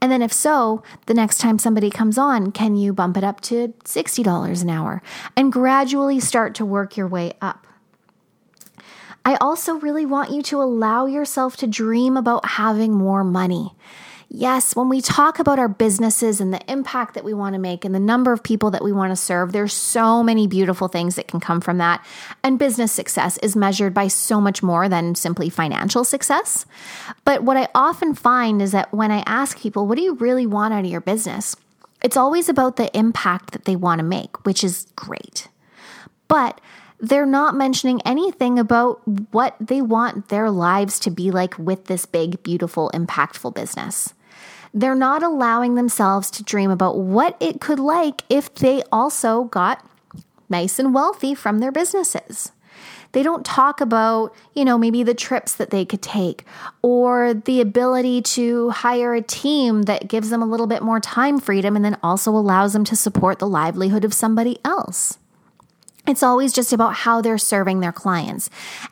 And 0.00 0.12
then, 0.12 0.22
if 0.22 0.32
so, 0.32 0.82
the 1.06 1.14
next 1.14 1.38
time 1.38 1.58
somebody 1.58 1.90
comes 1.90 2.18
on, 2.18 2.52
can 2.52 2.76
you 2.76 2.92
bump 2.92 3.16
it 3.16 3.24
up 3.24 3.40
to 3.42 3.68
$60 3.84 4.62
an 4.62 4.70
hour 4.70 5.02
and 5.36 5.52
gradually 5.52 6.20
start 6.20 6.54
to 6.56 6.64
work 6.64 6.96
your 6.96 7.08
way 7.08 7.32
up? 7.40 7.66
I 9.24 9.36
also 9.40 9.74
really 9.74 10.06
want 10.06 10.30
you 10.30 10.42
to 10.44 10.62
allow 10.62 11.06
yourself 11.06 11.56
to 11.56 11.66
dream 11.66 12.16
about 12.16 12.46
having 12.46 12.94
more 12.94 13.24
money. 13.24 13.74
Yes, 14.28 14.74
when 14.74 14.88
we 14.88 15.00
talk 15.00 15.38
about 15.38 15.58
our 15.58 15.68
businesses 15.68 16.40
and 16.40 16.52
the 16.52 16.60
impact 16.70 17.14
that 17.14 17.24
we 17.24 17.32
want 17.32 17.54
to 17.54 17.60
make 17.60 17.84
and 17.84 17.94
the 17.94 18.00
number 18.00 18.32
of 18.32 18.42
people 18.42 18.72
that 18.72 18.82
we 18.82 18.92
want 18.92 19.12
to 19.12 19.16
serve, 19.16 19.52
there's 19.52 19.72
so 19.72 20.22
many 20.22 20.48
beautiful 20.48 20.88
things 20.88 21.14
that 21.14 21.28
can 21.28 21.38
come 21.38 21.60
from 21.60 21.78
that. 21.78 22.04
And 22.42 22.58
business 22.58 22.90
success 22.90 23.38
is 23.38 23.54
measured 23.54 23.94
by 23.94 24.08
so 24.08 24.40
much 24.40 24.62
more 24.62 24.88
than 24.88 25.14
simply 25.14 25.48
financial 25.48 26.02
success. 26.02 26.66
But 27.24 27.44
what 27.44 27.56
I 27.56 27.68
often 27.74 28.14
find 28.14 28.60
is 28.60 28.72
that 28.72 28.92
when 28.92 29.12
I 29.12 29.22
ask 29.26 29.58
people, 29.58 29.86
what 29.86 29.96
do 29.96 30.02
you 30.02 30.14
really 30.14 30.46
want 30.46 30.74
out 30.74 30.84
of 30.84 30.90
your 30.90 31.00
business? 31.00 31.54
It's 32.02 32.16
always 32.16 32.48
about 32.48 32.76
the 32.76 32.94
impact 32.96 33.52
that 33.52 33.64
they 33.64 33.76
want 33.76 34.00
to 34.00 34.04
make, 34.04 34.44
which 34.44 34.64
is 34.64 34.88
great. 34.96 35.48
But 36.28 36.60
they're 36.98 37.26
not 37.26 37.54
mentioning 37.54 38.00
anything 38.04 38.58
about 38.58 39.00
what 39.32 39.54
they 39.60 39.82
want 39.82 40.28
their 40.28 40.50
lives 40.50 40.98
to 41.00 41.10
be 41.10 41.30
like 41.30 41.58
with 41.58 41.84
this 41.86 42.06
big, 42.06 42.42
beautiful, 42.42 42.90
impactful 42.94 43.54
business. 43.54 44.14
they're 44.74 44.94
not 44.94 45.22
allowing 45.22 45.74
themselves 45.74 46.30
to 46.30 46.42
dream 46.44 46.70
about 46.70 46.98
what 46.98 47.34
it 47.40 47.62
could 47.62 47.78
like 47.78 48.22
if 48.28 48.54
they 48.56 48.82
also 48.92 49.44
got 49.44 49.82
nice 50.50 50.78
and 50.78 50.92
wealthy 50.92 51.34
from 51.34 51.60
their 51.60 51.72
businesses. 51.72 52.52
They 53.12 53.22
don't 53.22 53.46
talk 53.46 53.80
about, 53.80 54.34
you 54.54 54.66
know, 54.66 54.76
maybe 54.76 55.02
the 55.02 55.14
trips 55.14 55.54
that 55.54 55.70
they 55.70 55.86
could 55.86 56.02
take 56.02 56.44
or 56.82 57.32
the 57.32 57.62
ability 57.62 58.20
to 58.22 58.68
hire 58.68 59.14
a 59.14 59.22
team 59.22 59.82
that 59.84 60.08
gives 60.08 60.28
them 60.28 60.42
a 60.42 60.46
little 60.46 60.66
bit 60.66 60.82
more 60.82 61.00
time 61.00 61.40
freedom 61.40 61.76
and 61.76 61.84
then 61.84 61.96
also 62.02 62.30
allows 62.30 62.74
them 62.74 62.84
to 62.84 62.96
support 62.96 63.38
the 63.38 63.48
livelihood 63.48 64.04
of 64.04 64.12
somebody 64.12 64.58
else. 64.62 65.16
It's 66.06 66.22
always 66.22 66.52
just 66.52 66.72
about 66.72 66.94
how 66.94 67.20
they're 67.20 67.38
serving 67.38 67.80
their 67.80 67.92
clients 67.92 68.48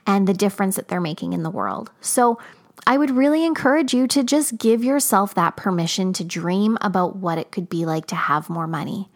and 0.07 0.27
the 0.27 0.35
difference 0.35 0.77
that 0.77 0.89
they're 0.89 1.01
making 1.01 1.33
in 1.33 1.43
the 1.43 1.51
world. 1.51 1.91
So, 2.01 2.39
I 2.87 2.99
would 2.99 3.11
really 3.11 3.47
encourage 3.47 3.95
you 3.95 4.07
to 4.09 4.23
just 4.23 4.59
give 4.59 4.85
yourself 4.85 5.35
that 5.35 5.57
permission 5.57 6.13
to 6.15 6.25
dream 6.25 6.77
about 6.83 7.17
what 7.17 7.39
it 7.39 7.51
could 7.51 7.71
be 7.71 7.87
like 7.87 8.07
to 8.07 8.15
have 8.15 8.51
more 8.51 8.67
money 8.67 9.09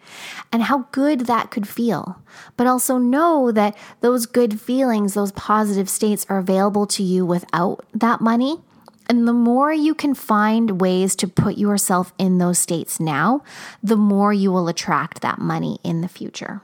and 0.51 0.63
how 0.63 0.87
good 0.91 1.27
that 1.27 1.51
could 1.51 1.69
feel. 1.69 2.19
But 2.57 2.67
also 2.67 2.97
know 2.97 3.53
that 3.53 3.77
those 4.01 4.25
good 4.25 4.59
feelings, 4.59 5.13
those 5.13 5.33
positive 5.33 5.91
states 5.91 6.25
are 6.31 6.39
available 6.39 6.87
to 6.87 7.03
you 7.03 7.27
without 7.27 7.85
that 7.93 8.23
money. 8.23 8.59
And 9.07 9.29
the 9.29 9.35
more 9.35 9.73
you 9.73 9.95
can 9.95 10.15
find 10.15 10.81
ways 10.81 11.15
to 11.17 11.29
put 11.29 11.59
yourself 11.59 12.13
in 12.17 12.39
those 12.39 12.59
states 12.59 12.99
now, 12.99 13.43
the 13.83 13.97
more 13.97 14.33
you 14.33 14.51
will 14.51 14.69
attract 14.69 15.21
that 15.21 15.39
money 15.39 15.79
in 15.83 16.01
the 16.01 16.09
future. 16.09 16.63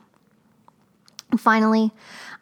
Finally, 1.37 1.93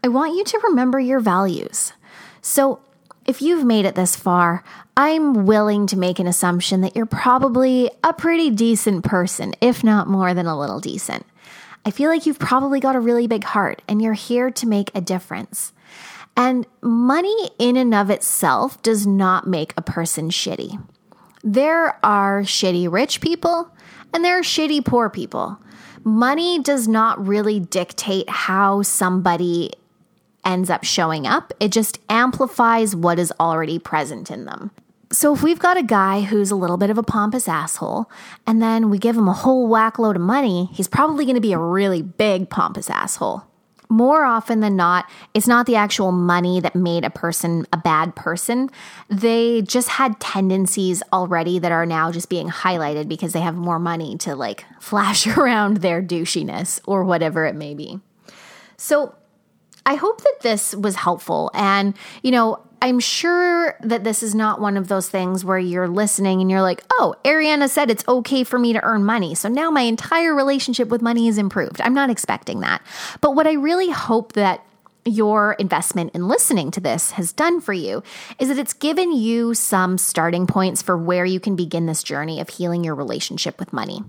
I 0.05 0.09
want 0.09 0.37
you 0.37 0.45
to 0.45 0.61
remember 0.65 0.99
your 0.99 1.21
values. 1.21 1.93
So, 2.41 2.81
if 3.25 3.41
you've 3.41 3.65
made 3.65 3.85
it 3.85 3.95
this 3.95 4.17
far, 4.17 4.65
I'm 4.97 5.47
willing 5.47 5.87
to 5.87 5.97
make 5.97 6.19
an 6.19 6.27
assumption 6.27 6.81
that 6.81 6.97
you're 6.97 7.07
probably 7.07 7.89
a 8.03 8.13
pretty 8.13 8.51
decent 8.51 9.05
person, 9.05 9.55
if 9.61 9.85
not 9.85 10.09
more 10.09 10.35
than 10.35 10.47
a 10.47 10.59
little 10.59 10.81
decent. 10.81 11.25
I 11.85 11.91
feel 11.91 12.11
like 12.11 12.27
you've 12.27 12.39
probably 12.39 12.81
got 12.81 12.97
a 12.97 13.01
really 13.01 13.27
big 13.27 13.45
heart 13.45 13.83
and 13.89 14.03
you're 14.03 14.13
here 14.13 14.51
to 14.51 14.67
make 14.67 14.91
a 14.95 15.01
difference. 15.01 15.73
And 16.37 16.67
money 16.81 17.51
in 17.59 17.77
and 17.77 17.95
of 17.95 18.11
itself 18.11 18.81
does 18.83 19.07
not 19.07 19.47
make 19.47 19.75
a 19.77 19.83
person 19.83 20.31
shitty. 20.31 20.83
There 21.45 21.99
are 22.05 22.43
shitty 22.43 22.91
rich 22.91 23.21
people 23.21 23.71
and 24.13 24.25
there 24.25 24.39
are 24.39 24.43
shitty 24.43 24.85
poor 24.85 25.11
people. 25.11 25.59
Money 26.05 26.59
does 26.59 26.89
not 26.89 27.25
really 27.25 27.61
dictate 27.61 28.29
how 28.29 28.83
somebody 28.83 29.71
ends 30.45 30.69
up 30.69 30.83
showing 30.83 31.27
up. 31.27 31.53
It 31.61 31.71
just 31.71 32.01
amplifies 32.09 32.97
what 32.97 33.19
is 33.19 33.33
already 33.39 33.79
present 33.79 34.31
in 34.31 34.45
them. 34.45 34.73
So 35.13 35.35
if 35.35 35.43
we've 35.43 35.59
got 35.59 35.77
a 35.77 35.83
guy 35.83 36.23
who's 36.23 36.51
a 36.51 36.57
little 36.57 36.79
bit 36.79 36.91
of 36.91 36.99
a 36.99 37.03
pompous 37.03 37.47
asshole, 37.47 38.11
and 38.47 38.63
then 38.63 38.89
we 38.89 38.99
give 38.99 39.17
him 39.17 39.29
a 39.29 39.33
whole 39.33 39.69
whack 39.69 39.99
load 39.99 40.17
of 40.17 40.23
money, 40.23 40.71
he's 40.73 40.89
probably 40.89 41.25
going 41.25 41.35
to 41.35 41.41
be 41.41 41.53
a 41.53 41.59
really 41.59 42.03
big 42.03 42.49
pompous 42.49 42.89
asshole. 42.89 43.45
More 43.93 44.25
often 44.25 44.61
than 44.61 44.75
not, 44.75 45.05
it's 45.35 45.47
not 45.47 45.67
the 45.67 45.77
actual 45.77 46.13
money 46.13 46.61
that 46.61 46.75
made 46.75 47.05
a 47.05 47.11
person 47.11 47.67
a 47.75 47.77
bad 47.77 48.17
person. 48.17 48.71
They 49.11 49.61
just 49.61 49.91
had 49.91 50.19
tendencies 50.19 51.03
already 51.13 51.59
that 51.59 51.73
are 51.73 51.85
now 51.85 52.11
just 52.11 52.31
being 52.31 52.49
highlighted 52.49 53.07
because 53.07 53.35
they 53.35 53.43
have 53.43 53.55
more 53.55 53.79
money 53.79 54.17
to 54.21 54.35
like 54.35 54.65
flash 54.81 55.27
around 55.27 55.79
their 55.79 56.01
douchiness 56.01 56.81
or 56.87 57.05
whatever 57.05 57.45
it 57.45 57.55
may 57.55 57.75
be. 57.75 58.01
So 58.79 59.15
I 59.85 59.95
hope 59.95 60.21
that 60.23 60.39
this 60.43 60.75
was 60.75 60.97
helpful. 60.97 61.51
And, 61.55 61.95
you 62.23 62.31
know, 62.31 62.61
I'm 62.83 62.99
sure 62.99 63.77
that 63.83 64.03
this 64.03 64.25
is 64.25 64.35
not 64.35 64.61
one 64.61 64.77
of 64.77 64.89
those 64.89 65.09
things 65.09 65.45
where 65.45 65.59
you're 65.59 65.89
listening 65.89 66.41
and 66.41 66.51
you're 66.51 66.63
like, 66.63 66.83
oh, 66.91 67.15
Ariana 67.25 67.69
said 67.69 67.91
it's 67.91 68.07
okay 68.09 68.43
for 68.43 68.59
me 68.59 68.73
to 68.73 68.83
earn 68.83 69.05
money. 69.05 69.37
So 69.37 69.49
now 69.49 69.71
my 69.71 69.83
entire 69.83 70.35
relationship 70.35 70.89
with 70.89 71.01
money 71.01 71.29
is 71.29 71.39
improved. 71.39 71.81
I'm 71.81 71.95
not 71.95 72.11
expecting 72.11 72.61
that. 72.61 72.83
But 73.21 73.37
what 73.37 73.47
I 73.47 73.53
really 73.53 73.91
hope 73.91 74.33
that 74.33 74.65
your 75.05 75.55
investment 75.55 76.13
in 76.15 76.27
listening 76.27 76.71
to 76.73 76.81
this 76.81 77.13
has 77.13 77.33
done 77.33 77.61
for 77.61 77.73
you 77.73 78.03
is 78.39 78.49
that 78.49 78.59
it's 78.59 78.73
given 78.73 79.13
you 79.13 79.55
some 79.55 79.99
starting 79.99 80.47
points 80.47 80.83
for 80.83 80.97
where 80.97 81.25
you 81.25 81.41
can 81.41 81.55
begin 81.55 81.87
this 81.87 82.03
journey 82.03 82.41
of 82.41 82.49
healing 82.49 82.83
your 82.83 82.95
relationship 82.95 83.59
with 83.61 83.73
money. 83.73 84.03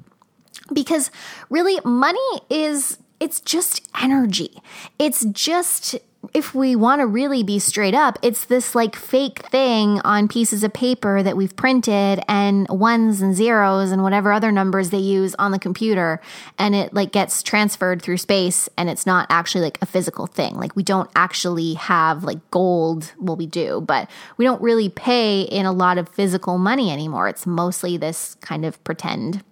Because 0.72 1.12
really, 1.50 1.80
money 1.84 2.20
is 2.50 2.98
it's 3.24 3.40
just 3.40 3.88
energy. 4.02 4.62
It's 5.00 5.24
just 5.24 5.96
if 6.34 6.54
we 6.54 6.76
want 6.76 7.00
to 7.00 7.08
really 7.08 7.42
be 7.42 7.58
straight 7.58 7.94
up, 7.94 8.20
it's 8.22 8.46
this 8.46 8.76
like 8.76 8.98
fake 8.98 9.46
thing 9.46 10.02
on 10.02 10.28
pieces 10.28 10.62
of 10.62 10.74
paper 10.74 11.24
that 11.24 11.38
we've 11.38 11.56
printed 11.56 12.22
and 12.28 12.68
ones 12.68 13.22
and 13.22 13.34
zeros 13.34 13.92
and 13.92 14.04
whatever 14.04 14.34
other 14.34 14.52
numbers 14.52 14.90
they 14.90 14.98
use 14.98 15.36
on 15.36 15.52
the 15.52 15.60
computer. 15.60 16.20
And 16.60 16.76
it 16.76 16.94
like 16.94 17.14
gets 17.14 17.42
transferred 17.42 18.02
through 18.02 18.18
space 18.18 18.68
and 18.78 18.90
it's 18.90 19.06
not 19.06 19.26
actually 19.30 19.64
like 19.64 19.78
a 19.82 19.86
physical 19.86 20.28
thing. 20.28 20.56
Like 20.56 20.76
we 20.76 20.84
don't 20.84 21.10
actually 21.16 21.76
have 21.76 22.26
like 22.26 22.52
gold. 22.52 23.14
Well, 23.20 23.38
we 23.38 23.48
do, 23.48 23.80
but 23.82 24.10
we 24.36 24.44
don't 24.44 24.62
really 24.62 24.90
pay 24.90 25.44
in 25.44 25.66
a 25.66 25.72
lot 25.72 25.98
of 25.98 26.10
physical 26.10 26.58
money 26.58 26.92
anymore. 26.92 27.30
It's 27.30 27.48
mostly 27.48 27.96
this 27.96 28.36
kind 28.42 28.66
of 28.66 28.84
pretend 28.84 29.44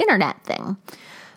internet 0.00 0.42
thing. 0.42 0.76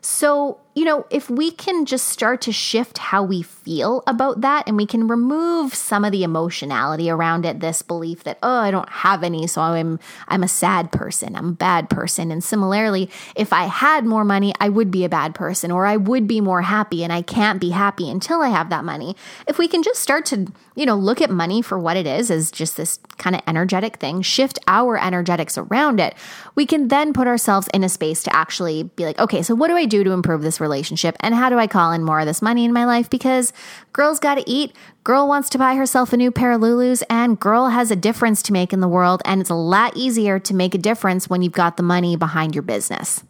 So, 0.02 0.60
you 0.76 0.84
know, 0.84 1.06
if 1.10 1.30
we 1.30 1.52
can 1.52 1.86
just 1.86 2.10
start 2.10 2.42
to 2.42 2.52
shift 2.52 2.98
how 2.98 3.24
we 3.24 3.42
feel 3.42 4.04
about 4.08 4.42
that 4.42 4.68
and 4.68 4.76
we 4.76 4.86
can 4.86 5.08
remove 5.08 5.74
some 5.74 6.04
of 6.04 6.12
the 6.12 6.22
emotionality 6.24 7.10
around 7.10 7.46
it, 7.46 7.62
this 7.62 7.82
belief 7.82 8.26
that, 8.26 8.38
oh, 8.44 8.60
I 8.60 8.72
don't 8.72 8.90
have 8.90 9.24
any, 9.24 9.48
so 9.48 9.62
I'm 9.62 10.00
I'm 10.28 10.44
a 10.44 10.50
sad 10.50 10.92
person, 10.92 11.34
I'm 11.38 11.50
a 11.50 11.54
bad 11.54 11.90
person. 11.90 12.30
And 12.30 12.44
similarly, 12.44 13.10
if 13.38 13.54
I 13.54 13.64
had 13.64 14.06
more 14.06 14.26
money, 14.26 14.54
I 14.60 14.68
would 14.68 14.92
be 14.92 15.06
a 15.06 15.10
bad 15.10 15.34
person 15.34 15.72
or 15.72 15.86
I 15.86 15.96
would 15.96 16.28
be 16.28 16.42
more 16.42 16.64
happy 16.64 17.06
and 17.06 17.14
I 17.14 17.22
can't 17.22 17.62
be 17.62 17.70
happy 17.70 18.10
until 18.10 18.42
I 18.42 18.50
have 18.50 18.70
that 18.70 18.84
money. 18.84 19.16
If 19.48 19.58
we 19.58 19.70
can 19.70 19.82
just 19.82 20.02
start 20.02 20.26
to, 20.28 20.48
you 20.76 20.86
know, 20.86 20.96
look 20.96 21.22
at 21.22 21.30
money 21.30 21.62
for 21.62 21.80
what 21.80 21.96
it 21.96 22.06
is 22.06 22.30
as 22.30 22.52
just 22.52 22.76
this 22.76 23.00
kind 23.18 23.34
of 23.34 23.42
energetic 23.48 23.96
thing, 23.96 24.22
shift 24.22 24.60
our 24.68 24.98
energetics 24.98 25.58
around 25.58 26.02
it, 26.02 26.16
we 26.56 26.66
can 26.66 26.90
then 26.90 27.14
put 27.14 27.28
ourselves 27.28 27.70
in 27.74 27.82
a 27.86 27.88
space 27.88 28.24
to 28.24 28.36
actually 28.36 28.84
be 28.84 29.06
like, 29.06 29.18
okay, 29.20 29.42
so 29.42 29.56
what 29.56 29.70
do 29.70 29.78
I 29.78 29.86
do 29.86 30.04
to 30.04 30.12
improve 30.12 30.42
this 30.42 30.60
relationship? 30.66 31.16
And 31.20 31.36
how 31.36 31.50
do 31.50 31.60
I 31.60 31.68
call 31.68 31.92
in 31.92 32.04
more 32.04 32.20
of 32.20 32.26
this 32.26 32.42
money 32.42 32.66
in 32.66 32.74
my 32.74 32.86
life? 32.86 33.10
Because 33.10 33.54
girl's 33.94 34.20
got 34.20 34.36
to 34.36 34.50
eat, 34.50 34.76
girl 35.04 35.28
wants 35.28 35.50
to 35.52 35.58
buy 35.58 35.76
herself 35.76 36.12
a 36.12 36.18
new 36.18 36.32
pair 36.32 36.52
of 36.52 36.62
Lulus, 36.62 37.04
and 37.10 37.40
girl 37.40 37.70
has 37.70 37.92
a 37.92 37.96
difference 37.96 38.42
to 38.44 38.54
make 38.54 38.74
in 38.74 38.80
the 38.80 38.88
world. 38.88 39.22
And 39.26 39.40
it's 39.40 39.50
a 39.50 39.56
lot 39.56 39.96
easier 39.96 40.40
to 40.40 40.54
make 40.54 40.74
a 40.74 40.80
difference 40.80 41.30
when 41.30 41.42
you've 41.42 41.54
got 41.54 41.78
the 41.78 41.84
money 41.84 42.16
behind 42.16 42.56
your 42.56 42.64
business. 42.64 43.24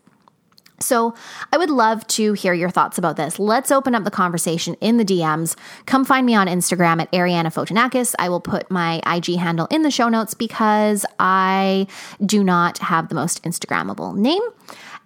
So, 0.80 1.14
I 1.54 1.58
would 1.58 1.70
love 1.70 2.06
to 2.08 2.34
hear 2.34 2.54
your 2.54 2.70
thoughts 2.70 2.98
about 2.98 3.16
this. 3.16 3.40
Let's 3.40 3.72
open 3.72 3.96
up 3.96 4.04
the 4.04 4.12
conversation 4.12 4.76
in 4.82 4.98
the 4.98 5.06
DMs. 5.06 5.56
Come 5.86 6.04
find 6.04 6.26
me 6.26 6.36
on 6.36 6.48
Instagram 6.48 7.02
at 7.02 7.12
Ariana 7.14 7.46
Fotinakis. 7.46 8.14
I 8.20 8.28
will 8.28 8.42
put 8.42 8.70
my 8.70 9.02
IG 9.08 9.38
handle 9.38 9.68
in 9.72 9.84
the 9.84 9.92
show 9.92 10.10
notes 10.10 10.34
because 10.34 11.06
I 11.18 11.88
do 12.26 12.44
not 12.44 12.80
have 12.80 13.08
the 13.08 13.16
most 13.16 13.42
Instagrammable 13.44 14.16
name. 14.18 14.42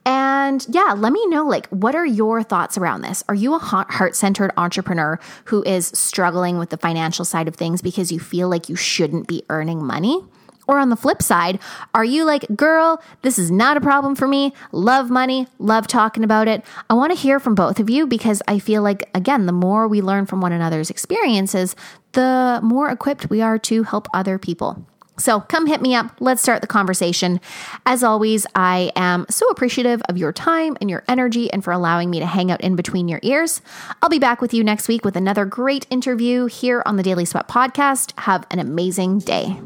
And 0.05 0.65
yeah, 0.69 0.93
let 0.97 1.13
me 1.13 1.25
know 1.27 1.45
like 1.45 1.67
what 1.67 1.95
are 1.95 2.05
your 2.05 2.41
thoughts 2.41 2.77
around 2.77 3.01
this? 3.01 3.23
Are 3.29 3.35
you 3.35 3.53
a 3.53 3.59
heart-centered 3.59 4.51
entrepreneur 4.57 5.19
who 5.45 5.63
is 5.63 5.87
struggling 5.87 6.57
with 6.57 6.69
the 6.69 6.77
financial 6.77 7.25
side 7.25 7.47
of 7.47 7.55
things 7.55 7.81
because 7.81 8.11
you 8.11 8.19
feel 8.19 8.49
like 8.49 8.69
you 8.69 8.75
shouldn't 8.75 9.27
be 9.27 9.43
earning 9.49 9.85
money? 9.85 10.23
Or 10.67 10.77
on 10.77 10.89
the 10.89 10.95
flip 10.95 11.23
side, 11.23 11.57
are 11.95 12.05
you 12.05 12.25
like, 12.25 12.45
girl, 12.55 13.01
this 13.23 13.39
is 13.39 13.49
not 13.49 13.75
a 13.75 13.81
problem 13.81 14.15
for 14.15 14.27
me, 14.27 14.53
love 14.71 15.09
money, 15.09 15.47
love 15.57 15.87
talking 15.87 16.23
about 16.23 16.47
it? 16.47 16.63
I 16.91 16.93
want 16.93 17.11
to 17.11 17.17
hear 17.17 17.39
from 17.39 17.55
both 17.55 17.79
of 17.79 17.89
you 17.89 18.05
because 18.05 18.43
I 18.47 18.59
feel 18.59 18.83
like, 18.83 19.09
again, 19.15 19.47
the 19.47 19.51
more 19.51 19.87
we 19.87 20.03
learn 20.03 20.27
from 20.27 20.41
one 20.41 20.51
another's 20.51 20.91
experiences, 20.91 21.75
the 22.11 22.59
more 22.61 22.87
equipped 22.87 23.31
we 23.31 23.41
are 23.41 23.57
to 23.57 23.81
help 23.81 24.07
other 24.13 24.37
people. 24.37 24.85
So 25.19 25.41
come 25.41 25.67
hit 25.67 25.81
me 25.81 25.95
up. 25.95 26.11
Let's 26.19 26.41
start 26.41 26.61
the 26.61 26.67
conversation. 26.67 27.39
As 27.85 28.03
always, 28.03 28.47
I 28.55 28.91
am 28.95 29.25
so 29.29 29.47
appreciative 29.49 30.01
of 30.09 30.17
your 30.17 30.33
time 30.33 30.77
and 30.81 30.89
your 30.89 31.03
energy 31.07 31.51
and 31.51 31.63
for 31.63 31.71
allowing 31.71 32.09
me 32.09 32.19
to 32.19 32.25
hang 32.25 32.51
out 32.51 32.61
in 32.61 32.75
between 32.75 33.07
your 33.07 33.19
ears. 33.23 33.61
I'll 34.01 34.09
be 34.09 34.19
back 34.19 34.41
with 34.41 34.53
you 34.53 34.63
next 34.63 34.87
week 34.87 35.05
with 35.05 35.15
another 35.15 35.45
great 35.45 35.85
interview 35.89 36.45
here 36.45 36.81
on 36.85 36.95
the 36.95 37.03
Daily 37.03 37.25
Sweat 37.25 37.47
podcast. 37.47 38.17
Have 38.19 38.45
an 38.49 38.59
amazing 38.59 39.19
day. 39.19 39.59